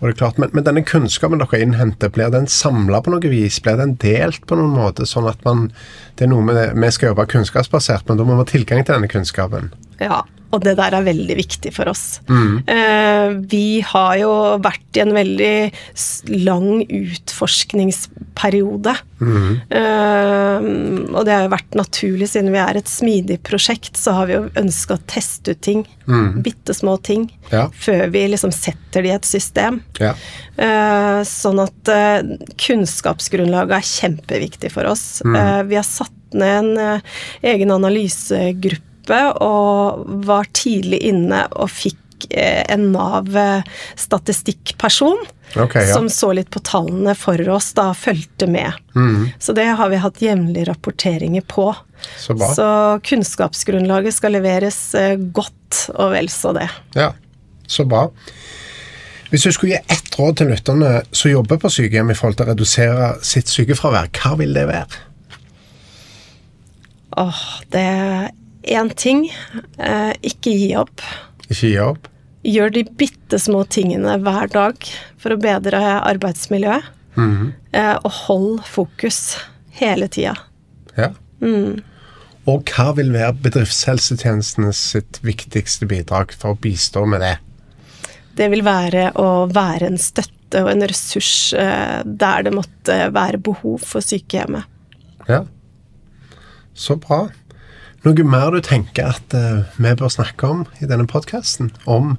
Og 0.00 0.06
det 0.08 0.14
er 0.14 0.18
klart, 0.18 0.40
men, 0.40 0.50
men 0.56 0.64
denne 0.66 0.82
kunnskapen 0.82 1.42
dere 1.42 1.60
innhenter, 1.62 2.10
blir 2.10 2.32
den 2.32 2.48
samla 2.50 3.02
på 3.04 3.12
noe 3.12 3.30
vis? 3.30 3.60
Blir 3.62 3.78
den 3.78 3.94
delt 4.00 4.46
på 4.50 4.58
noen 4.58 4.72
måte, 4.74 5.06
sånn 5.06 5.28
at 5.30 5.44
man 5.46 5.68
Det 6.16 6.26
er 6.26 6.32
noe 6.32 6.44
med 6.44 6.58
det, 6.58 6.66
vi 6.74 6.90
skal 6.92 7.12
jobbe 7.12 7.28
kunnskapsbasert, 7.30 8.08
men 8.08 8.18
da 8.18 8.26
må 8.26 8.34
vi 8.34 8.42
ha 8.42 8.48
tilgang 8.50 8.82
til 8.82 8.96
denne 8.96 9.12
kunnskapen? 9.12 9.70
Ja, 10.02 10.24
og 10.50 10.64
det 10.64 10.72
der 10.80 10.94
er 10.96 11.04
veldig 11.06 11.36
viktig 11.38 11.70
for 11.74 11.88
oss. 11.92 12.20
Mm. 12.26 12.62
Eh, 12.66 13.28
vi 13.50 13.80
har 13.86 14.16
jo 14.18 14.58
vært 14.62 14.96
i 14.98 15.00
en 15.04 15.14
veldig 15.14 15.70
lang 16.42 16.82
utforskningsperiode. 16.86 18.94
Mm. 19.20 19.60
Eh, 19.78 20.60
og 21.14 21.24
det 21.26 21.34
har 21.34 21.42
jo 21.46 21.54
vært 21.54 21.74
naturlig, 21.78 22.28
siden 22.32 22.54
vi 22.54 22.60
er 22.62 22.76
et 22.80 22.88
smidig 22.90 23.38
prosjekt, 23.46 23.94
så 24.00 24.08
har 24.18 24.24
vi 24.30 24.34
jo 24.38 24.54
ønska 24.58 24.94
å 24.96 25.04
teste 25.10 25.50
ut 25.54 25.62
ting. 25.62 25.80
Mm. 26.10 26.42
Bitte 26.42 26.72
små 26.74 26.94
ting. 27.06 27.22
Ja. 27.52 27.64
Før 27.70 28.10
vi 28.10 28.28
liksom 28.34 28.52
setter 28.54 29.02
det 29.06 29.10
i 29.12 29.18
et 29.20 29.28
system. 29.28 29.74
Ja. 30.02 30.12
Eh, 30.58 31.22
sånn 31.30 31.58
at 31.62 31.82
kunnskapsgrunnlaget 32.66 33.74
er 33.78 33.92
kjempeviktig 33.94 34.70
for 34.74 34.84
oss. 34.90 35.22
Mm. 35.22 35.70
Vi 35.70 35.76
har 35.78 35.86
satt 35.86 36.18
ned 36.34 36.54
en 36.58 36.70
egen 37.46 37.70
analysegruppe 37.74 38.89
gruppe 39.00 39.32
og 39.42 40.04
var 40.26 40.44
tidlig 40.52 40.98
inne 41.08 41.46
og 41.52 41.70
fikk 41.70 42.26
eh, 42.30 42.72
en 42.72 42.92
Nav-statistikkperson. 42.92 45.18
Okay, 45.56 45.88
ja. 45.88 45.94
Som 45.94 46.10
så 46.10 46.32
litt 46.32 46.50
på 46.50 46.60
tallene 46.60 47.14
for 47.18 47.48
oss, 47.50 47.72
da 47.74 47.94
fulgte 47.94 48.46
med. 48.46 48.72
Mm. 48.94 49.28
Så 49.38 49.52
det 49.52 49.64
har 49.64 49.88
vi 49.90 49.96
hatt 49.96 50.22
jevnlige 50.22 50.64
rapporteringer 50.68 51.42
på. 51.42 51.74
Så, 52.16 52.38
så, 52.54 52.98
kunnskapsgrunnlaget 53.02 54.14
skal 54.14 54.32
leveres 54.32 54.94
eh, 54.94 55.16
godt, 55.18 55.90
og 55.96 56.12
vel 56.14 56.28
så 56.30 56.52
det. 56.56 56.68
Ja, 56.94 57.12
så 57.66 57.84
bra. 57.84 58.08
Hvis 59.30 59.42
du 59.46 59.52
skulle 59.54 59.76
gi 59.76 59.82
ett 59.94 60.18
råd 60.18 60.36
til 60.40 60.48
lytterne 60.50 61.02
som 61.14 61.30
jobber 61.30 61.56
på 61.62 61.70
sykehjem 61.70 62.10
i 62.10 62.14
forhold 62.18 62.36
til 62.38 62.46
å 62.46 62.50
redusere 62.50 63.06
sitt 63.26 63.48
sykefravær, 63.50 64.06
hva 64.16 64.32
vil 64.40 64.52
det 64.56 64.66
være? 64.70 64.86
Åh, 67.18 67.42
det 67.74 67.90
én 68.62 68.90
ting. 68.96 69.26
Eh, 69.78 70.12
ikke 70.22 70.52
gi 70.54 70.70
opp. 70.78 71.02
Ikke 71.48 71.66
gi 71.66 71.76
opp? 71.82 72.08
Gjør 72.46 72.72
de 72.72 72.84
bitte 72.96 73.38
små 73.40 73.64
tingene 73.68 74.16
hver 74.24 74.48
dag 74.52 74.90
for 75.20 75.34
å 75.34 75.40
bedre 75.40 75.80
arbeidsmiljøet. 76.00 76.96
Mm 77.16 77.30
-hmm. 77.36 77.52
eh, 77.72 77.96
og 78.04 78.10
hold 78.10 78.60
fokus 78.64 79.36
hele 79.70 80.08
tida. 80.08 80.36
Ja. 80.96 81.10
Mm. 81.40 81.82
Og 82.48 82.64
hva 82.64 82.92
vil 82.96 83.12
være 83.12 83.36
bedriftshelsetjenestene 83.44 84.72
sitt 84.72 85.20
viktigste 85.22 85.86
bidrag 85.86 86.32
for 86.32 86.54
å 86.54 86.60
bistå 86.60 87.04
med 87.06 87.20
det? 87.20 87.36
Det 88.38 88.48
vil 88.48 88.62
være 88.64 89.10
å 89.20 89.46
være 89.50 89.90
en 89.90 89.98
støtte 89.98 90.62
og 90.64 90.70
en 90.72 90.86
ressurs 90.88 91.52
eh, 91.52 92.00
der 92.04 92.46
det 92.46 92.54
måtte 92.54 93.10
være 93.12 93.38
behov 93.38 93.84
for 93.86 94.00
sykehjemmet. 94.00 94.64
Ja. 95.28 95.44
Så 96.74 96.96
bra. 96.96 97.28
Noe 98.00 98.24
mer 98.24 98.54
du 98.54 98.62
tenker 98.64 99.12
at 99.12 99.34
uh, 99.36 99.66
vi 99.76 99.90
bør 99.98 100.12
snakke 100.12 100.48
om 100.48 100.62
i 100.80 100.88
denne 100.88 101.04
podkasten? 101.08 101.68
Om 101.84 102.14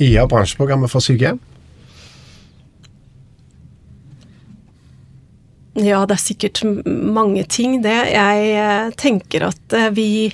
IA 0.00 0.24
bransjeprogrammet 0.28 0.92
for 0.92 1.04
sykehjem? 1.04 1.40
Ja, 5.76 6.02
det 6.08 6.16
er 6.16 6.20
sikkert 6.20 6.62
mange 6.84 7.44
ting, 7.44 7.80
det. 7.84 7.98
Jeg 8.14 8.56
uh, 8.56 8.88
tenker 8.96 9.50
at 9.50 9.76
uh, 9.76 9.90
vi 9.92 10.32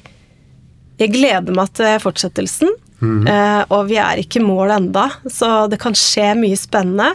Jeg 0.98 1.12
gleder 1.14 1.54
meg 1.54 1.74
til 1.78 1.98
fortsettelsen. 2.02 2.74
Mm 2.98 3.26
-hmm. 3.26 3.64
og 3.70 3.86
vi 3.88 3.94
er 3.94 4.18
ikke 4.18 4.40
i 4.40 4.42
mål 4.42 4.70
enda, 4.70 5.10
så 5.30 5.68
det 5.70 5.78
kan 5.78 5.94
skje 5.94 6.34
mye 6.34 6.56
spennende. 6.56 7.14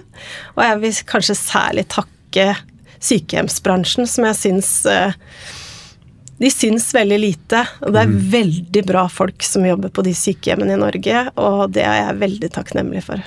Og 0.55 0.63
jeg 0.63 0.81
vil 0.81 0.93
kanskje 1.05 1.35
særlig 1.35 1.87
takke 1.87 2.55
sykehjemsbransjen, 2.99 4.07
som 4.07 4.23
jeg 4.23 4.35
syns 4.35 4.85
De 6.41 6.49
syns 6.51 6.89
veldig 6.95 7.19
lite, 7.21 7.61
og 7.85 7.93
det 7.93 8.03
er 8.03 8.17
veldig 8.33 8.83
bra 8.87 9.05
folk 9.11 9.45
som 9.45 9.65
jobber 9.67 9.93
på 9.93 10.03
de 10.05 10.15
sykehjemmene 10.17 10.75
i 10.75 10.81
Norge, 10.81 11.23
og 11.37 11.71
det 11.75 11.85
er 11.85 11.99
jeg 11.99 12.19
veldig 12.23 12.49
takknemlig 12.55 13.03
for. 13.05 13.23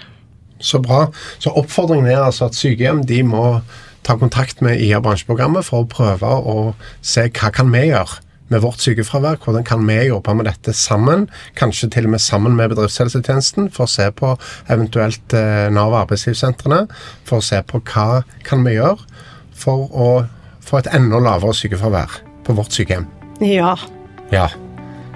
Så 0.58 0.80
bra. 0.82 1.06
Så 1.38 1.52
oppfordringen 1.54 2.10
er 2.10 2.24
altså 2.24 2.48
at 2.48 2.58
sykehjem 2.58 3.04
de 3.06 3.22
må 3.26 3.46
ta 4.06 4.16
kontakt 4.18 4.62
med 4.64 4.80
IA 4.82 5.00
bransjeprogrammet 5.02 5.66
for 5.66 5.84
å 5.84 5.90
prøve 5.90 6.26
å 6.26 6.56
se 7.04 7.26
hva 7.28 7.50
kan 7.54 7.70
vi 7.74 7.88
gjøre 7.88 8.22
med 8.52 8.62
vårt 8.62 8.82
sykefravær. 8.82 9.40
Hvordan 9.42 9.66
kan 9.66 9.82
vi 9.88 9.98
jobbe 10.06 10.36
med 10.38 10.46
dette 10.50 10.74
sammen, 10.76 11.26
kanskje 11.58 11.90
til 11.94 12.06
og 12.06 12.14
med 12.14 12.22
sammen 12.22 12.54
med 12.58 12.74
bedriftshelsetjenesten, 12.74 13.70
for 13.74 13.86
å 13.86 13.90
se 13.90 14.06
på 14.14 14.34
eventuelt 14.72 15.34
Nav 15.74 15.94
og 15.94 16.02
arbeidslivssentrene, 16.04 16.84
for 17.26 17.42
å 17.42 17.48
se 17.48 17.62
på 17.66 17.82
hva 17.90 18.22
kan 18.46 18.66
vi 18.66 18.78
gjøre 18.78 19.02
for 19.56 19.90
å 19.90 20.12
få 20.66 20.82
et 20.82 20.94
enda 20.94 21.22
lavere 21.22 21.54
sykefravær 21.56 22.25
på 22.46 22.56
vårt 22.56 22.72
sykehjem. 22.74 23.06
Ja. 23.42 23.74
Ja. 24.30 24.48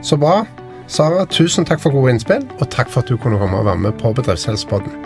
Så 0.02 0.18
bra. 0.20 0.42
Sara, 0.90 1.22
tusen 1.30 1.64
takk 1.68 1.80
for 1.82 1.94
gode 1.94 2.16
innspill, 2.16 2.42
og 2.58 2.66
takk 2.74 2.90
for 2.90 3.04
at 3.04 3.10
du 3.10 3.16
kunne 3.20 3.38
komme 3.38 3.60
og 3.60 3.68
være 3.68 3.78
med 3.86 3.98
på 4.00 4.10
Bedriftshelsepodden. 4.16 4.96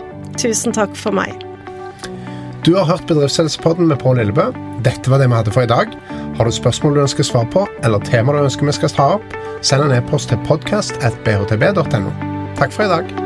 Tusen 0.41 0.73
takk 0.73 0.95
for 0.97 1.13
meg. 1.15 1.35
Du 2.65 2.73
har 2.73 2.87
hørt 2.89 3.05
Bedriftshelsepodden 3.07 3.91
med 3.91 4.01
Pål 4.01 4.17
Lillebø. 4.17 4.47
Dette 4.85 5.11
var 5.11 5.21
det 5.21 5.29
vi 5.29 5.37
hadde 5.37 5.53
for 5.53 5.67
i 5.67 5.69
dag. 5.69 5.93
Har 6.37 6.49
du 6.49 6.51
spørsmål 6.51 6.97
du 6.97 7.03
ønsker 7.05 7.27
svar 7.27 7.45
på, 7.53 7.67
eller 7.85 8.01
tema 8.09 8.33
du 8.33 8.41
ønsker 8.41 8.65
vi 8.65 8.73
skal 8.79 8.95
ta 8.97 9.11
opp, 9.19 9.37
send 9.61 9.85
en 9.85 9.93
e-post 9.99 10.33
til 10.33 10.41
podkast.bhtb.no. 10.49 12.17
Takk 12.57 12.73
for 12.73 12.87
i 12.87 12.91
dag. 12.95 13.24